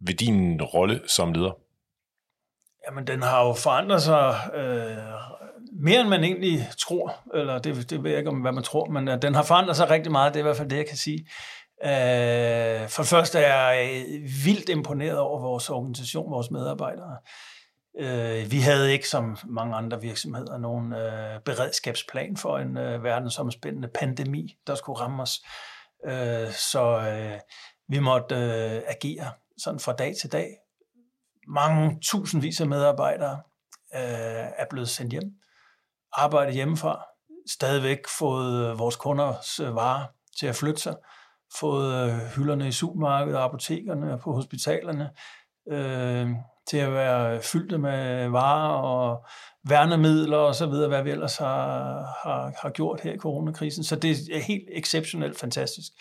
ved 0.00 0.14
din 0.14 0.62
rolle 0.62 1.00
som 1.08 1.32
leder? 1.32 1.52
Jamen, 2.88 3.06
den 3.06 3.22
har 3.22 3.46
jo 3.46 3.52
forandret 3.52 4.02
sig 4.02 4.50
øh, 4.54 4.96
mere, 5.72 6.00
end 6.00 6.08
man 6.08 6.24
egentlig 6.24 6.68
tror. 6.78 7.14
Eller 7.34 7.58
det, 7.58 7.90
det 7.90 8.02
ved 8.02 8.10
jeg 8.10 8.18
ikke, 8.18 8.30
om 8.30 8.40
hvad 8.40 8.52
man 8.52 8.62
tror, 8.62 8.86
men 8.86 9.08
øh, 9.08 9.22
den 9.22 9.34
har 9.34 9.42
forandret 9.42 9.76
sig 9.76 9.90
rigtig 9.90 10.12
meget. 10.12 10.34
Det 10.34 10.40
er 10.40 10.42
i 10.42 10.48
hvert 10.48 10.56
fald 10.56 10.68
det, 10.68 10.76
jeg 10.76 10.86
kan 10.86 10.96
sige. 10.96 11.18
Øh, 11.84 12.88
for 12.88 13.02
det 13.02 13.10
første 13.10 13.38
er 13.38 13.70
jeg 13.70 14.04
vildt 14.44 14.68
imponeret 14.68 15.18
over 15.18 15.40
vores 15.40 15.70
organisation, 15.70 16.30
vores 16.30 16.50
medarbejdere. 16.50 17.16
Øh, 17.98 18.50
vi 18.50 18.58
havde 18.58 18.92
ikke, 18.92 19.08
som 19.08 19.36
mange 19.44 19.76
andre 19.76 20.00
virksomheder, 20.00 20.58
nogen 20.58 20.92
øh, 20.92 21.40
beredskabsplan 21.40 22.36
for 22.36 22.58
en 22.58 22.76
øh, 22.76 23.04
verdensomspændende 23.04 23.88
pandemi, 23.88 24.58
der 24.66 24.74
skulle 24.74 25.00
ramme 25.00 25.22
os. 25.22 25.40
Øh, 26.06 26.52
så 26.52 26.98
øh, 26.98 27.40
vi 27.88 27.98
måtte 27.98 28.34
øh, 28.34 28.82
agere 28.86 29.30
sådan 29.58 29.80
fra 29.80 29.92
dag 29.92 30.14
til 30.20 30.32
dag. 30.32 30.56
Mange 31.48 31.98
tusindvis 32.02 32.60
af 32.60 32.66
medarbejdere 32.66 33.40
øh, 33.94 34.46
er 34.56 34.66
blevet 34.70 34.88
sendt 34.88 35.12
hjem, 35.12 35.32
arbejdet 36.12 36.54
hjemmefra, 36.54 37.04
stadigvæk 37.50 37.98
fået 38.18 38.70
øh, 38.70 38.78
vores 38.78 38.96
kunders 38.96 39.60
øh, 39.60 39.74
varer 39.74 40.06
til 40.38 40.46
at 40.46 40.54
flytte 40.54 40.80
sig, 40.80 40.96
fået 41.60 41.94
øh, 41.94 42.18
hylderne 42.36 42.68
i 42.68 42.72
supermarkedet, 42.72 43.38
apotekerne 43.38 44.12
og 44.12 44.20
på 44.20 44.32
hospitalerne 44.32 45.10
øh, 45.70 46.30
til 46.70 46.76
at 46.76 46.92
være 46.92 47.42
fyldte 47.42 47.78
med 47.78 48.28
varer 48.28 48.72
og 48.72 49.26
værnemidler 49.68 50.36
og 50.36 50.54
så 50.54 50.66
videre, 50.66 50.88
hvad 50.88 51.02
vi 51.02 51.10
ellers 51.10 51.36
har, 51.36 51.78
har, 52.22 52.52
har 52.62 52.70
gjort 52.70 53.00
her 53.00 53.12
i 53.12 53.18
coronakrisen. 53.18 53.84
Så 53.84 53.96
det 53.96 54.10
er 54.32 54.40
helt 54.40 54.68
exceptionelt 54.72 55.38
fantastisk. 55.38 55.92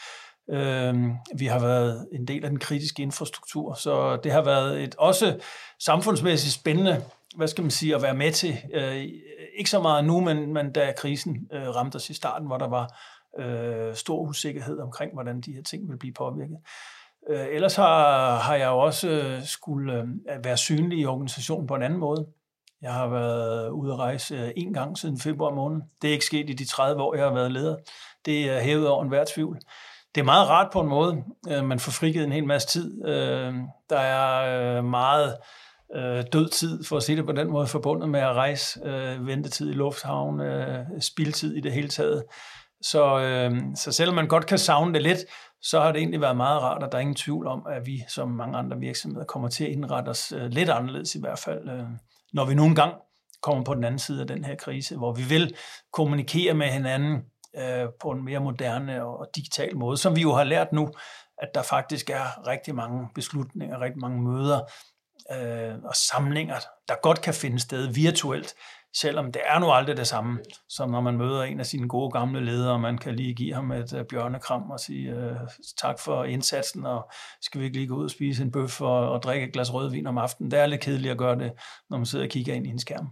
Øh, 0.49 0.95
vi 1.37 1.45
har 1.45 1.59
været 1.59 2.07
en 2.11 2.27
del 2.27 2.43
af 2.43 2.49
den 2.49 2.59
kritiske 2.59 3.01
infrastruktur, 3.01 3.73
så 3.73 4.15
det 4.15 4.31
har 4.31 4.41
været 4.41 4.83
et 4.83 4.95
også 4.95 5.39
samfundsmæssigt 5.79 6.53
spændende, 6.53 7.03
hvad 7.35 7.47
skal 7.47 7.61
man 7.61 7.71
sige, 7.71 7.95
at 7.95 8.01
være 8.01 8.13
med 8.13 8.31
til. 8.31 8.57
Øh, 8.73 9.05
ikke 9.57 9.69
så 9.69 9.81
meget 9.81 10.05
nu, 10.05 10.19
men, 10.19 10.53
men 10.53 10.71
da 10.71 10.93
krisen 10.97 11.47
øh, 11.53 11.75
ramte 11.75 11.95
os 11.95 12.09
i 12.09 12.13
starten, 12.13 12.47
hvor 12.47 12.57
der 12.57 12.67
var 12.67 12.99
øh, 13.39 13.95
stor 13.95 14.19
usikkerhed 14.19 14.79
omkring, 14.79 15.13
hvordan 15.13 15.41
de 15.41 15.53
her 15.53 15.63
ting 15.63 15.87
ville 15.87 15.99
blive 15.99 16.13
påvirket. 16.13 16.57
Øh, 17.29 17.45
ellers 17.51 17.75
har, 17.75 18.35
har 18.37 18.55
jeg 18.55 18.67
jo 18.67 18.79
også 18.79 19.09
øh, 19.09 19.45
skulle 19.45 19.93
øh, 19.93 20.43
være 20.43 20.57
synlig 20.57 20.99
i 20.99 21.05
organisationen 21.05 21.67
på 21.67 21.75
en 21.75 21.83
anden 21.83 21.99
måde. 21.99 22.25
Jeg 22.81 22.93
har 22.93 23.07
været 23.07 23.69
ude 23.69 23.93
at 23.93 23.99
rejse 23.99 24.35
øh, 24.35 24.51
en 24.55 24.73
gang 24.73 24.97
siden 24.97 25.19
februar 25.19 25.53
måned. 25.53 25.81
Det 26.01 26.07
er 26.07 26.11
ikke 26.11 26.25
sket 26.25 26.49
i 26.49 26.53
de 26.53 26.65
30 26.65 27.01
år, 27.03 27.15
jeg 27.15 27.23
har 27.23 27.33
været 27.33 27.51
leder. 27.51 27.75
Det 28.25 28.49
er 28.49 28.59
hævet 28.59 28.87
over 28.87 29.03
enhver 29.03 29.25
tvivl. 29.35 29.59
Det 30.15 30.21
er 30.21 30.25
meget 30.25 30.49
rart 30.49 30.71
på 30.73 30.81
en 30.81 30.87
måde. 30.87 31.23
Øh, 31.49 31.63
man 31.63 31.79
får 31.79 31.91
frigivet 31.91 32.25
en 32.25 32.31
hel 32.31 32.45
masse 32.45 32.67
tid. 32.67 33.07
Øh, 33.07 33.53
der 33.89 33.99
er 33.99 34.81
meget 34.81 35.37
død 36.33 36.49
tid, 36.49 36.83
for 36.83 36.97
at 36.97 37.03
sige 37.03 37.15
det 37.15 37.25
på 37.25 37.31
den 37.31 37.51
måde, 37.51 37.67
forbundet 37.67 38.09
med 38.09 38.19
at 38.19 38.33
rejse, 38.33 38.79
ventetid 39.19 39.69
i 39.69 39.73
lufthavn, 39.73 40.41
spildtid 41.01 41.55
i 41.55 41.61
det 41.61 41.71
hele 41.71 41.87
taget. 41.87 42.23
Så, 42.81 43.19
så 43.75 43.91
selvom 43.91 44.15
man 44.15 44.27
godt 44.27 44.45
kan 44.45 44.57
savne 44.57 44.93
det 44.93 45.01
lidt, 45.01 45.19
så 45.69 45.79
har 45.79 45.91
det 45.91 45.99
egentlig 45.99 46.21
været 46.21 46.37
meget 46.37 46.61
rart, 46.61 46.83
og 46.83 46.91
der 46.91 46.97
er 46.97 47.01
ingen 47.01 47.15
tvivl 47.15 47.47
om, 47.47 47.67
at 47.69 47.85
vi 47.85 48.03
som 48.07 48.29
mange 48.29 48.57
andre 48.57 48.77
virksomheder 48.77 49.25
kommer 49.25 49.49
til 49.49 49.63
at 49.63 49.71
indrette 49.71 50.09
os 50.09 50.31
øh, 50.31 50.45
lidt 50.45 50.69
anderledes 50.69 51.15
i 51.15 51.19
hvert 51.19 51.39
fald, 51.39 51.69
øh, 51.69 51.85
når 52.33 52.45
vi 52.45 52.53
nogle 52.53 52.75
gang 52.75 52.93
kommer 53.41 53.63
på 53.63 53.73
den 53.73 53.83
anden 53.83 53.99
side 53.99 54.21
af 54.21 54.27
den 54.27 54.45
her 54.45 54.55
krise, 54.55 54.97
hvor 54.97 55.13
vi 55.13 55.23
vil 55.23 55.55
kommunikere 55.93 56.53
med 56.53 56.67
hinanden 56.67 57.23
øh, 57.57 57.87
på 58.01 58.09
en 58.11 58.25
mere 58.25 58.39
moderne 58.39 59.05
og 59.05 59.27
digital 59.35 59.77
måde, 59.77 59.97
som 59.97 60.15
vi 60.15 60.21
jo 60.21 60.33
har 60.33 60.43
lært 60.43 60.71
nu, 60.71 60.91
at 61.37 61.49
der 61.53 61.61
faktisk 61.61 62.09
er 62.09 62.47
rigtig 62.47 62.75
mange 62.75 63.09
beslutninger, 63.15 63.81
rigtig 63.81 64.01
mange 64.01 64.21
møder 64.21 64.59
øh, 65.31 65.75
og 65.83 65.95
samlinger, 65.95 66.55
der 66.87 66.95
godt 67.01 67.21
kan 67.21 67.33
finde 67.33 67.59
sted 67.59 67.93
virtuelt, 67.93 68.53
selvom 69.01 69.31
det 69.31 69.41
er 69.45 69.59
nu 69.59 69.71
aldrig 69.71 69.97
det 69.97 70.07
samme, 70.07 70.39
som 70.69 70.89
når 70.89 71.01
man 71.01 71.17
møder 71.17 71.43
en 71.43 71.59
af 71.59 71.65
sine 71.65 71.87
gode 71.87 72.11
gamle 72.11 72.45
ledere, 72.45 72.73
og 72.73 72.79
man 72.79 72.97
kan 72.97 73.15
lige 73.15 73.33
give 73.33 73.53
ham 73.53 73.71
et 73.71 73.93
uh, 73.93 74.01
bjørnekram 74.09 74.71
og 74.71 74.79
sige 74.79 75.15
uh, 75.15 75.37
tak 75.81 75.99
for 75.99 76.23
indsatsen, 76.23 76.85
og 76.85 77.11
skal 77.41 77.61
vi 77.61 77.65
ikke 77.65 77.77
lige 77.77 77.87
gå 77.87 77.95
ud 77.95 78.03
og 78.03 78.11
spise 78.11 78.43
en 78.43 78.51
bøf 78.51 78.81
og, 78.81 79.11
og 79.11 79.23
drikke 79.23 79.47
et 79.47 79.53
glas 79.53 79.73
rødvin 79.73 80.07
om 80.07 80.17
aftenen. 80.17 80.51
Det 80.51 80.59
er 80.59 80.65
lidt 80.65 80.81
kedeligt 80.81 81.11
at 81.11 81.17
gøre 81.17 81.39
det, 81.39 81.51
når 81.89 81.97
man 81.97 82.05
sidder 82.05 82.25
og 82.25 82.29
kigger 82.29 82.53
ind 82.53 82.67
i 82.67 82.69
en 82.69 82.79
skærm. 82.79 83.07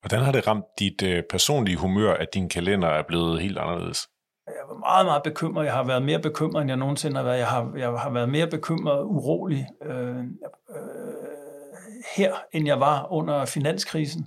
Hvordan 0.00 0.24
har 0.24 0.32
det 0.32 0.46
ramt 0.46 0.64
dit 0.78 1.02
uh, 1.02 1.22
personlige 1.30 1.76
humør, 1.76 2.14
at 2.14 2.34
din 2.34 2.48
kalender 2.48 2.88
er 2.88 3.02
blevet 3.02 3.42
helt 3.42 3.58
anderledes? 3.58 4.08
Jeg 4.46 4.64
var 4.68 4.78
meget, 4.78 5.06
meget 5.06 5.22
bekymret. 5.22 5.64
Jeg 5.64 5.72
har 5.72 5.84
været 5.84 6.02
mere 6.02 6.18
bekymret, 6.18 6.60
end 6.60 6.70
jeg 6.70 6.76
nogensinde 6.76 7.16
har 7.16 7.24
været. 7.24 7.38
Jeg 7.38 7.46
har, 7.46 7.72
jeg 7.76 7.88
har 7.88 8.10
været 8.10 8.28
mere 8.28 8.46
bekymret 8.46 9.04
urolig 9.04 9.66
øh, 9.84 10.18
øh, 10.18 10.24
her, 12.16 12.34
end 12.52 12.66
jeg 12.66 12.80
var 12.80 13.12
under 13.12 13.44
finanskrisen. 13.44 14.26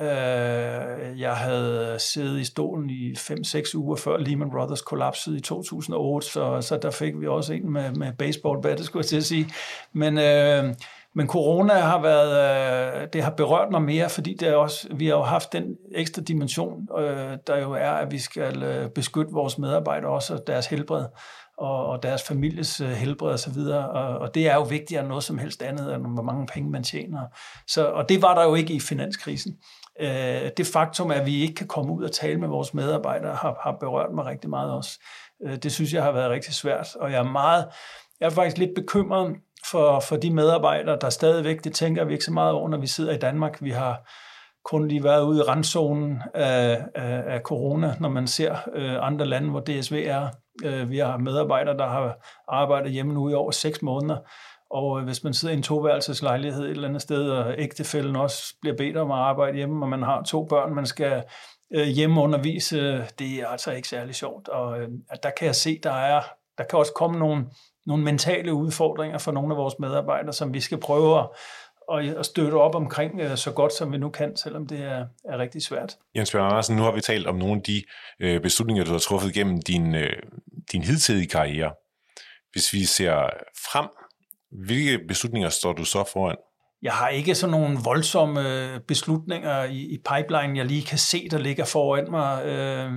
Øh, 0.00 1.20
jeg 1.20 1.36
havde 1.36 1.96
siddet 1.98 2.40
i 2.40 2.44
stolen 2.44 2.90
i 2.90 3.12
5-6 3.12 3.76
uger 3.76 3.96
før 3.96 4.16
Lehman 4.16 4.50
Brothers 4.50 4.82
kollapsede 4.82 5.36
i 5.36 5.40
2008, 5.40 6.26
så, 6.26 6.60
så 6.60 6.78
der 6.82 6.90
fik 6.90 7.20
vi 7.20 7.26
også 7.26 7.52
en 7.52 7.72
med, 7.72 7.92
med 7.92 8.12
baseball 8.12 8.62
bat, 8.62 8.78
det 8.78 8.86
skulle 8.86 9.00
jeg 9.00 9.06
til 9.06 9.16
at 9.16 9.24
sige. 9.24 9.48
Men, 9.92 10.18
øh, 10.18 10.74
men 11.14 11.26
corona 11.26 11.74
har 11.74 12.02
været, 12.02 13.02
øh, 13.02 13.08
det 13.12 13.22
har 13.22 13.30
berørt 13.30 13.70
mig 13.70 13.82
mere, 13.82 14.08
fordi 14.08 14.34
det 14.40 14.48
er 14.48 14.54
også, 14.54 14.88
vi 14.94 15.06
har 15.06 15.14
jo 15.14 15.22
haft 15.22 15.52
den 15.52 15.64
ekstra 15.94 16.22
dimension, 16.22 16.88
øh, 16.98 17.38
der 17.46 17.58
jo 17.62 17.72
er, 17.72 17.90
at 17.90 18.10
vi 18.10 18.18
skal 18.18 18.62
øh, 18.62 18.90
beskytte 18.90 19.32
vores 19.32 19.58
medarbejdere 19.58 20.10
også 20.10 20.34
og 20.34 20.46
deres 20.46 20.66
helbred 20.66 21.04
og, 21.58 21.86
og 21.86 22.02
deres 22.02 22.22
families 22.22 22.80
øh, 22.80 22.88
helbred 22.88 22.98
helbred 22.98 23.38
så 23.38 23.50
videre. 23.50 23.88
og, 23.88 24.18
og 24.18 24.34
det 24.34 24.48
er 24.48 24.54
jo 24.54 24.62
vigtigere 24.62 25.00
end 25.00 25.08
noget 25.08 25.24
som 25.24 25.38
helst 25.38 25.62
andet, 25.62 25.94
end 25.94 26.06
hvor 26.06 26.22
mange 26.22 26.46
penge 26.46 26.70
man 26.70 26.82
tjener. 26.82 27.20
Så, 27.66 27.86
og 27.86 28.08
det 28.08 28.22
var 28.22 28.34
der 28.34 28.44
jo 28.44 28.54
ikke 28.54 28.74
i 28.74 28.80
finanskrisen. 28.80 29.56
Øh, 30.00 30.50
det 30.56 30.66
faktum, 30.66 31.10
at 31.10 31.26
vi 31.26 31.42
ikke 31.42 31.54
kan 31.54 31.68
komme 31.68 31.92
ud 31.92 32.04
og 32.04 32.12
tale 32.12 32.40
med 32.40 32.48
vores 32.48 32.74
medarbejdere, 32.74 33.34
har, 33.34 33.60
har 33.62 33.76
berørt 33.80 34.12
mig 34.14 34.24
rigtig 34.24 34.50
meget 34.50 34.72
også. 34.72 35.00
Øh, 35.46 35.56
det 35.56 35.72
synes 35.72 35.92
jeg 35.92 36.02
har 36.02 36.12
været 36.12 36.30
rigtig 36.30 36.54
svært, 36.54 36.96
og 36.96 37.12
jeg 37.12 37.18
er 37.18 37.30
meget, 37.30 37.66
jeg 38.20 38.26
er 38.26 38.30
faktisk 38.30 38.58
lidt 38.58 38.74
bekymret 38.74 39.36
for, 39.70 40.00
for 40.00 40.16
de 40.16 40.30
medarbejdere, 40.30 40.98
der 41.00 41.10
stadigvæk, 41.10 41.64
det 41.64 41.74
tænker 41.74 42.04
vi 42.04 42.12
ikke 42.12 42.24
så 42.24 42.32
meget 42.32 42.52
over, 42.52 42.68
når 42.68 42.78
vi 42.78 42.86
sidder 42.86 43.12
i 43.12 43.18
Danmark. 43.18 43.62
Vi 43.62 43.70
har 43.70 44.08
kun 44.64 44.88
lige 44.88 45.04
været 45.04 45.24
ude 45.24 45.38
i 45.38 45.42
randzonen 45.42 46.22
af, 46.34 46.84
af, 46.94 47.22
af 47.26 47.40
corona, 47.40 47.94
når 48.00 48.08
man 48.08 48.26
ser 48.26 48.56
øh, 48.74 49.06
andre 49.06 49.26
lande, 49.26 49.50
hvor 49.50 49.60
DSV 49.60 50.04
er. 50.06 50.28
Øh, 50.64 50.90
vi 50.90 50.98
har 50.98 51.16
medarbejdere, 51.16 51.76
der 51.76 51.86
har 51.86 52.16
arbejdet 52.48 52.92
hjemme 52.92 53.14
nu 53.14 53.30
i 53.30 53.34
over 53.34 53.50
seks 53.50 53.82
måneder, 53.82 54.16
og 54.70 54.98
øh, 54.98 55.04
hvis 55.04 55.24
man 55.24 55.34
sidder 55.34 55.54
i 55.54 55.56
en 55.56 55.62
toværelseslejlighed 55.62 56.64
et 56.64 56.70
eller 56.70 56.88
andet 56.88 57.02
sted, 57.02 57.30
og 57.30 57.54
ægtefælden 57.58 58.16
også 58.16 58.54
bliver 58.60 58.76
bedt 58.76 58.96
om 58.96 59.10
at 59.10 59.18
arbejde 59.18 59.56
hjemme, 59.56 59.84
og 59.84 59.88
man 59.88 60.02
har 60.02 60.22
to 60.22 60.44
børn, 60.44 60.74
man 60.74 60.86
skal 60.86 61.24
øh, 61.74 61.86
hjemmeundervise, 61.86 63.04
det 63.18 63.34
er 63.34 63.46
altså 63.46 63.72
ikke 63.72 63.88
særlig 63.88 64.14
sjovt. 64.14 64.48
Og 64.48 64.80
øh, 64.80 64.88
der 65.22 65.30
kan 65.30 65.46
jeg 65.46 65.54
se, 65.54 65.80
der 65.82 65.92
er 65.92 66.22
der 66.58 66.64
kan 66.64 66.78
også 66.78 66.92
komme 66.92 67.18
nogle, 67.18 67.46
nogle 67.86 68.04
mentale 68.04 68.54
udfordringer 68.54 69.18
for 69.18 69.32
nogle 69.32 69.54
af 69.54 69.56
vores 69.56 69.74
medarbejdere, 69.78 70.32
som 70.32 70.54
vi 70.54 70.60
skal 70.60 70.78
prøve 70.78 71.28
at, 71.92 72.18
at 72.18 72.26
støtte 72.26 72.54
op 72.54 72.74
omkring 72.74 73.38
så 73.38 73.52
godt, 73.52 73.72
som 73.72 73.92
vi 73.92 73.98
nu 73.98 74.10
kan, 74.10 74.36
selvom 74.36 74.66
det 74.66 74.80
er, 74.80 75.06
er 75.24 75.38
rigtig 75.38 75.62
svært. 75.62 75.96
Jens 76.16 76.32
Bjørn 76.32 76.50
Andersen, 76.50 76.76
nu 76.76 76.82
har 76.82 76.92
vi 76.92 77.00
talt 77.00 77.26
om 77.26 77.36
nogle 77.36 77.54
af 77.54 77.62
de 77.62 77.82
beslutninger, 78.40 78.84
du 78.84 78.92
har 78.92 78.98
truffet 78.98 79.34
gennem 79.34 79.62
din, 79.62 79.96
din 80.72 80.82
hidtidige 80.82 81.28
karriere. 81.28 81.72
Hvis 82.52 82.72
vi 82.72 82.84
ser 82.84 83.30
frem 83.72 83.88
hvilke 84.50 84.98
beslutninger 85.08 85.48
står 85.48 85.72
du 85.72 85.84
så 85.84 86.10
foran? 86.12 86.36
Jeg 86.82 86.92
har 86.92 87.08
ikke 87.08 87.34
sådan 87.34 87.50
nogle 87.50 87.78
voldsomme 87.84 88.40
øh, 88.40 88.80
beslutninger 88.80 89.64
i, 89.64 89.78
i 89.78 89.98
pipeline, 90.10 90.58
jeg 90.58 90.66
lige 90.66 90.82
kan 90.82 90.98
se, 90.98 91.28
der 91.30 91.38
ligger 91.38 91.64
foran 91.64 92.10
mig. 92.10 92.44
Øh, 92.46 92.92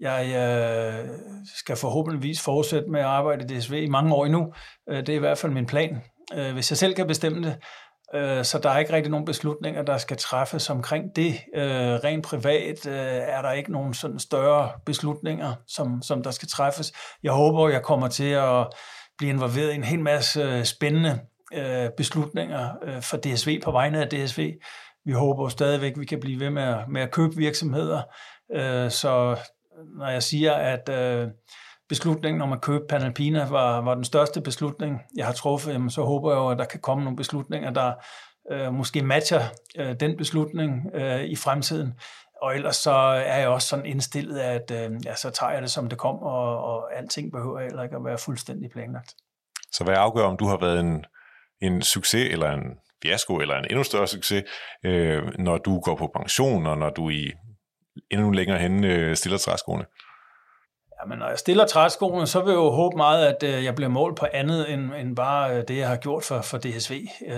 jeg 0.00 0.26
øh, 0.26 1.08
skal 1.56 1.76
forhåbentligvis 1.76 2.40
fortsætte 2.40 2.90
med 2.90 3.00
at 3.00 3.06
arbejde 3.06 3.54
i 3.54 3.58
DSV 3.58 3.72
i 3.72 3.88
mange 3.88 4.14
år 4.14 4.24
endnu. 4.24 4.52
Det 4.88 5.08
er 5.08 5.14
i 5.14 5.18
hvert 5.18 5.38
fald 5.38 5.52
min 5.52 5.66
plan, 5.66 6.02
hvis 6.52 6.70
jeg 6.70 6.78
selv 6.78 6.94
kan 6.94 7.06
bestemme 7.06 7.42
det. 7.42 7.56
Så 8.46 8.60
der 8.62 8.70
er 8.70 8.78
ikke 8.78 8.92
rigtig 8.92 9.10
nogen 9.10 9.26
beslutninger, 9.26 9.82
der 9.82 9.98
skal 9.98 10.16
træffes 10.16 10.70
omkring 10.70 11.04
det. 11.16 11.34
Rent 12.04 12.24
privat 12.24 12.86
er 12.86 13.42
der 13.42 13.52
ikke 13.52 13.72
nogen 13.72 13.94
sådan 13.94 14.18
større 14.18 14.70
beslutninger, 14.86 15.54
som, 15.68 16.02
som 16.02 16.22
der 16.22 16.30
skal 16.30 16.48
træffes. 16.48 16.92
Jeg 17.22 17.32
håber, 17.32 17.68
jeg 17.68 17.82
kommer 17.82 18.08
til 18.08 18.30
at 18.30 18.66
blive 19.20 19.30
involveret 19.30 19.72
i 19.72 19.74
en 19.74 19.84
hel 19.84 20.00
masse 20.00 20.40
øh, 20.42 20.64
spændende 20.64 21.20
øh, 21.54 21.88
beslutninger 21.96 22.70
øh, 22.82 23.02
for 23.02 23.16
DSV 23.16 23.60
på 23.64 23.70
vegne 23.70 24.00
af 24.00 24.08
DSV. 24.08 24.52
Vi 25.04 25.12
håber 25.12 25.48
stadigvæk, 25.48 25.92
at 25.92 26.00
vi 26.00 26.04
kan 26.04 26.20
blive 26.20 26.40
ved 26.40 26.50
med 26.50 26.62
at, 26.62 26.88
med 26.88 27.02
at 27.02 27.10
købe 27.10 27.36
virksomheder. 27.36 28.02
Øh, 28.54 28.90
så 28.90 29.36
når 29.98 30.08
jeg 30.08 30.22
siger, 30.22 30.52
at 30.52 30.88
øh, 30.88 31.28
beslutningen 31.88 32.42
om 32.42 32.52
at 32.52 32.60
købe 32.60 32.84
Panalpina 32.88 33.48
var, 33.48 33.80
var 33.80 33.94
den 33.94 34.04
største 34.04 34.40
beslutning, 34.40 35.00
jeg 35.16 35.26
har 35.26 35.32
truffet, 35.32 35.72
jamen, 35.72 35.90
så 35.90 36.02
håber 36.02 36.30
jeg 36.30 36.38
jo, 36.38 36.48
at 36.48 36.58
der 36.58 36.64
kan 36.64 36.80
komme 36.80 37.04
nogle 37.04 37.16
beslutninger, 37.16 37.70
der 37.70 37.92
øh, 38.52 38.74
måske 38.74 39.02
matcher 39.02 39.40
øh, 39.78 39.94
den 40.00 40.16
beslutning 40.16 40.94
øh, 40.94 41.24
i 41.24 41.36
fremtiden. 41.36 41.94
Og 42.42 42.54
ellers 42.56 42.76
så 42.76 42.90
er 43.26 43.38
jeg 43.38 43.48
også 43.48 43.68
sådan 43.68 43.86
indstillet, 43.86 44.38
at 44.38 44.70
øh, 44.70 44.90
ja, 45.04 45.14
så 45.14 45.30
tager 45.30 45.52
jeg 45.52 45.62
det, 45.62 45.70
som 45.70 45.88
det 45.88 45.98
kommer, 45.98 46.30
og, 46.30 46.64
og 46.64 46.96
alting 46.96 47.32
behøver 47.32 47.60
heller 47.60 47.82
ikke 47.82 47.96
at 47.96 48.04
være 48.04 48.18
fuldstændig 48.18 48.70
planlagt. 48.70 49.14
Så 49.72 49.84
hvad 49.84 49.94
afgør, 49.96 50.24
om 50.24 50.36
du 50.36 50.46
har 50.46 50.56
været 50.60 50.80
en, 50.80 51.04
en 51.60 51.82
succes, 51.82 52.32
eller 52.32 52.50
en 52.50 52.78
fiasko, 53.02 53.36
eller 53.36 53.58
en 53.58 53.66
endnu 53.70 53.84
større 53.84 54.06
succes, 54.06 54.44
øh, 54.84 55.38
når 55.38 55.58
du 55.58 55.80
går 55.80 55.94
på 55.94 56.10
pension, 56.16 56.66
og 56.66 56.78
når 56.78 56.90
du 56.90 57.10
i 57.10 57.32
endnu 58.10 58.30
længere 58.30 58.58
hen 58.58 58.84
øh, 58.84 59.16
stiller 59.16 59.38
træskoene? 59.38 59.84
Jamen, 61.02 61.18
når 61.18 61.28
jeg 61.28 61.38
stiller 61.38 61.66
træskoene, 61.66 62.26
så 62.26 62.40
vil 62.40 62.50
jeg 62.50 62.56
jo 62.56 62.70
håbe 62.70 62.96
meget, 62.96 63.26
at 63.26 63.42
øh, 63.42 63.64
jeg 63.64 63.74
bliver 63.74 63.88
målt 63.88 64.16
på 64.16 64.26
andet 64.32 64.72
end, 64.72 64.94
end 64.94 65.16
bare 65.16 65.56
øh, 65.56 65.64
det, 65.68 65.76
jeg 65.76 65.88
har 65.88 65.96
gjort 65.96 66.24
for, 66.24 66.40
for 66.40 66.58
DSV. 66.58 66.92
Øh, 67.26 67.34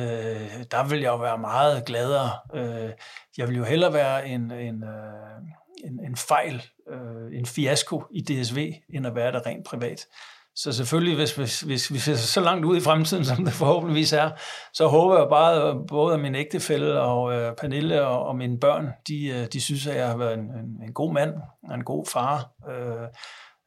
der 0.70 0.88
vil 0.88 1.00
jeg 1.00 1.08
jo 1.08 1.16
være 1.16 1.38
meget 1.38 1.84
gladere. 1.84 2.30
Øh, 2.54 2.90
jeg 3.38 3.48
vil 3.48 3.56
jo 3.56 3.64
hellere 3.64 3.92
være 3.92 4.28
en, 4.28 4.40
en, 4.40 4.84
øh, 4.84 5.42
en, 5.84 6.00
en 6.06 6.16
fejl, 6.16 6.62
øh, 6.90 7.38
en 7.38 7.46
fiasko 7.46 8.04
i 8.10 8.20
DSV, 8.20 8.72
end 8.94 9.06
at 9.06 9.14
være 9.14 9.32
det 9.32 9.46
rent 9.46 9.66
privat. 9.66 10.06
Så 10.54 10.72
selvfølgelig, 10.72 11.16
hvis, 11.16 11.34
hvis, 11.34 11.60
hvis 11.60 11.92
vi 11.92 11.98
ser 11.98 12.14
så 12.14 12.40
langt 12.40 12.64
ud 12.64 12.76
i 12.76 12.80
fremtiden, 12.80 13.24
som 13.30 13.44
det 13.44 13.54
forhåbentligvis 13.54 14.12
er, 14.12 14.30
så 14.72 14.86
håber 14.86 15.18
jeg 15.18 15.26
bare, 15.30 15.62
øh, 15.62 15.70
at 15.70 15.76
både 15.88 16.18
min 16.18 16.34
ægtefælle 16.34 17.00
og 17.00 17.32
øh, 17.32 17.52
Pernille 17.56 18.06
og, 18.06 18.26
og 18.26 18.36
mine 18.36 18.60
børn, 18.60 18.88
de, 19.08 19.26
øh, 19.26 19.46
de 19.52 19.60
synes, 19.60 19.86
at 19.86 19.96
jeg 19.96 20.08
har 20.08 20.16
været 20.16 20.34
en, 20.34 20.44
en, 20.44 20.82
en 20.82 20.92
god 20.92 21.12
mand 21.12 21.34
og 21.68 21.74
en 21.74 21.84
god 21.84 22.06
far. 22.12 22.50
Øh, 22.70 23.08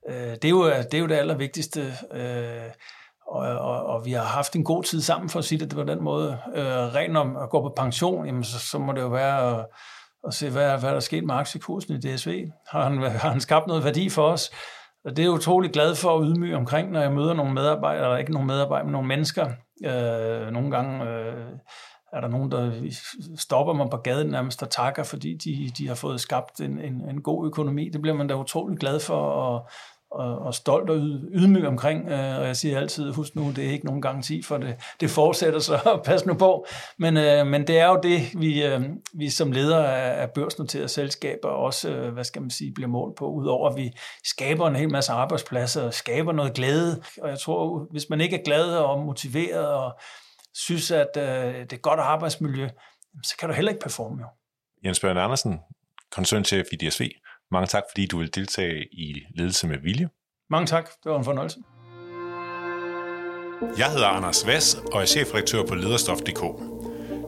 øh, 0.10 0.16
det, 0.16 0.46
er 0.46 0.50
jo, 0.50 0.68
øh, 0.68 0.78
det 0.78 0.94
er 0.94 1.00
jo 1.00 1.08
det 1.08 1.16
allervigtigste. 1.16 1.94
Øh, 2.14 2.70
og, 3.28 3.42
og, 3.42 3.86
og 3.86 4.06
vi 4.06 4.12
har 4.12 4.24
haft 4.24 4.56
en 4.56 4.64
god 4.64 4.84
tid 4.84 5.02
sammen, 5.02 5.30
for 5.30 5.40
at 5.40 5.46
sige 5.46 5.60
det 5.60 5.76
på 5.76 5.84
den 5.84 6.04
måde. 6.04 6.38
Øh, 6.56 6.66
rent 6.66 7.18
om 7.18 7.38
at 7.38 7.50
gå 7.50 7.62
på 7.62 7.74
pension, 7.78 8.26
jamen, 8.26 8.44
så, 8.44 8.60
så 8.60 8.80
må 8.80 8.92
det 8.92 9.02
jo 9.02 9.08
være 9.08 9.60
at, 9.60 9.66
at 10.28 10.34
se, 10.34 10.50
hvad, 10.50 10.80
hvad 10.80 10.90
der 10.90 10.96
er 10.96 11.00
sket 11.00 11.24
med 11.24 11.36
aktiekursen 11.36 11.96
i 11.96 12.00
DSV. 12.00 12.48
Har 12.68 12.84
han, 12.84 13.02
har 13.22 13.30
han 13.30 13.42
skabt 13.42 13.68
noget 13.68 13.84
værdi 13.84 14.10
for 14.10 14.28
os? 14.28 14.52
Og 15.06 15.12
det 15.12 15.20
er 15.20 15.24
jeg 15.24 15.32
utrolig 15.32 15.72
glad 15.72 15.96
for 15.96 16.18
at 16.18 16.24
ydmyge 16.28 16.56
omkring, 16.56 16.92
når 16.92 17.02
jeg 17.02 17.12
møder 17.12 17.34
nogle 17.34 17.54
medarbejdere, 17.54 18.04
eller 18.04 18.18
ikke 18.18 18.32
nogle 18.32 18.48
medarbejdere, 18.48 18.86
men 18.86 18.92
nogle 18.92 19.08
mennesker. 19.08 19.46
Øh, 19.86 20.52
nogle 20.52 20.72
gange 20.72 21.10
øh, 21.10 21.46
er 22.14 22.22
der 22.22 22.28
nogen, 22.28 22.52
der 22.52 22.72
stopper 23.38 23.74
mig 23.74 23.88
på 23.92 23.98
gaden 23.98 24.28
nærmest 24.28 24.64
og 24.64 24.70
takker, 24.70 25.04
fordi 25.04 25.38
de, 25.38 25.72
de 25.78 25.88
har 25.88 25.96
fået 25.96 26.22
skabt 26.22 26.60
en, 26.60 26.80
en, 26.80 27.10
en 27.10 27.22
god 27.22 27.48
økonomi. 27.48 27.90
Det 27.90 28.02
bliver 28.02 28.16
man 28.16 28.28
da 28.28 28.36
utrolig 28.36 28.78
glad 28.78 29.00
for, 29.00 29.18
og, 29.18 29.70
og, 30.16 30.40
og 30.40 30.54
stolt 30.54 30.90
og 30.90 30.98
ydmyg 31.32 31.68
omkring. 31.68 32.10
Øh, 32.10 32.40
og 32.40 32.48
jeg 32.48 32.58
siger 32.58 32.80
altid, 32.80 33.12
husk 33.14 33.36
nu, 33.36 33.52
det 33.52 33.66
er 33.66 33.72
ikke 33.72 33.86
nogen 33.86 34.02
garanti 34.02 34.42
for 34.42 34.58
det. 34.58 34.76
Det 35.00 35.10
fortsætter, 35.10 35.60
så 35.60 35.80
pas 36.06 36.26
nu 36.26 36.34
på. 36.34 36.66
Men, 36.98 37.18
øh, 37.18 37.48
men 37.48 37.68
det 37.68 37.80
er 37.80 37.88
jo 37.88 38.00
det, 38.04 38.22
vi, 38.40 38.66
øh, 38.66 38.82
vi 39.14 39.30
som 39.30 39.52
ledere 39.52 40.14
af 40.16 40.32
børsnoterede 40.32 40.88
selskaber 40.88 41.50
også, 41.50 41.90
øh, 41.90 42.14
hvad 42.14 42.24
skal 42.24 42.42
man 42.42 42.52
sige, 42.52 42.74
bliver 42.74 42.90
målt 42.90 43.16
på. 43.18 43.32
Udover 43.32 43.70
at 43.70 43.76
vi 43.76 43.92
skaber 44.24 44.68
en 44.68 44.76
hel 44.76 44.92
masse 44.92 45.12
arbejdspladser 45.12 45.84
og 45.84 45.94
skaber 45.94 46.32
noget 46.32 46.54
glæde. 46.54 47.02
Og 47.22 47.30
jeg 47.30 47.40
tror, 47.40 47.88
hvis 47.92 48.10
man 48.10 48.22
ikke 48.22 48.40
er 48.40 48.44
glad 48.44 48.78
og 48.78 49.00
motiveret 49.00 49.68
og 49.68 50.00
synes, 50.54 50.92
at 50.92 51.10
øh, 51.18 51.24
det 51.62 51.74
er 51.74 51.78
godt 51.78 52.00
arbejdsmiljø, 52.00 52.70
så 53.24 53.38
kan 53.40 53.50
du 53.50 53.56
heller 53.56 53.72
ikke 53.72 53.84
performe 53.84 54.22
jo. 54.22 54.28
Jens 54.86 55.00
Bjørn 55.00 55.18
Andersen, 55.18 55.60
koncernchef 56.12 56.66
i 56.72 56.76
DSV. 56.76 57.10
Mange 57.52 57.68
tak, 57.68 57.84
fordi 57.92 58.06
du 58.06 58.18
vil 58.18 58.36
deltage 58.36 58.88
i 58.92 59.26
Ledelse 59.36 59.68
med 59.68 59.78
Vilje. 59.78 60.10
Mange 60.50 60.68
tak. 60.68 60.90
Det 61.04 61.12
var 61.12 61.18
en 61.18 61.26
fornøjelse. 61.26 61.58
Jeg 63.78 63.92
hedder 63.92 64.08
Anders 64.08 64.48
Vass 64.48 64.78
og 64.94 65.02
er 65.02 65.06
chefredaktør 65.06 65.64
på 65.66 65.76
lederstof.dk. 65.76 66.44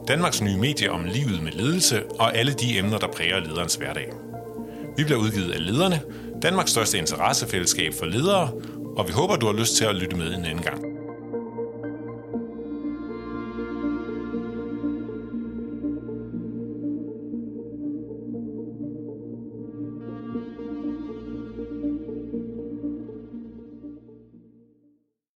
Danmarks 0.08 0.42
nye 0.42 0.56
medie 0.56 0.90
om 0.90 1.04
livet 1.04 1.42
med 1.42 1.52
ledelse 1.52 2.06
og 2.10 2.36
alle 2.36 2.52
de 2.52 2.78
emner, 2.78 2.98
der 2.98 3.06
præger 3.06 3.40
lederens 3.40 3.74
hverdag. 3.74 4.12
Vi 4.96 5.04
bliver 5.04 5.18
udgivet 5.20 5.52
af 5.52 5.66
Lederne, 5.66 6.00
Danmarks 6.42 6.70
største 6.70 6.98
interessefællesskab 6.98 7.92
for 7.98 8.06
ledere, 8.06 8.52
og 8.96 9.08
vi 9.08 9.12
håber, 9.12 9.36
du 9.36 9.46
har 9.46 9.52
lyst 9.52 9.76
til 9.76 9.84
at 9.84 9.96
lytte 9.96 10.16
med 10.16 10.34
en 10.34 10.44
anden 10.44 10.62
gang. 10.62 10.97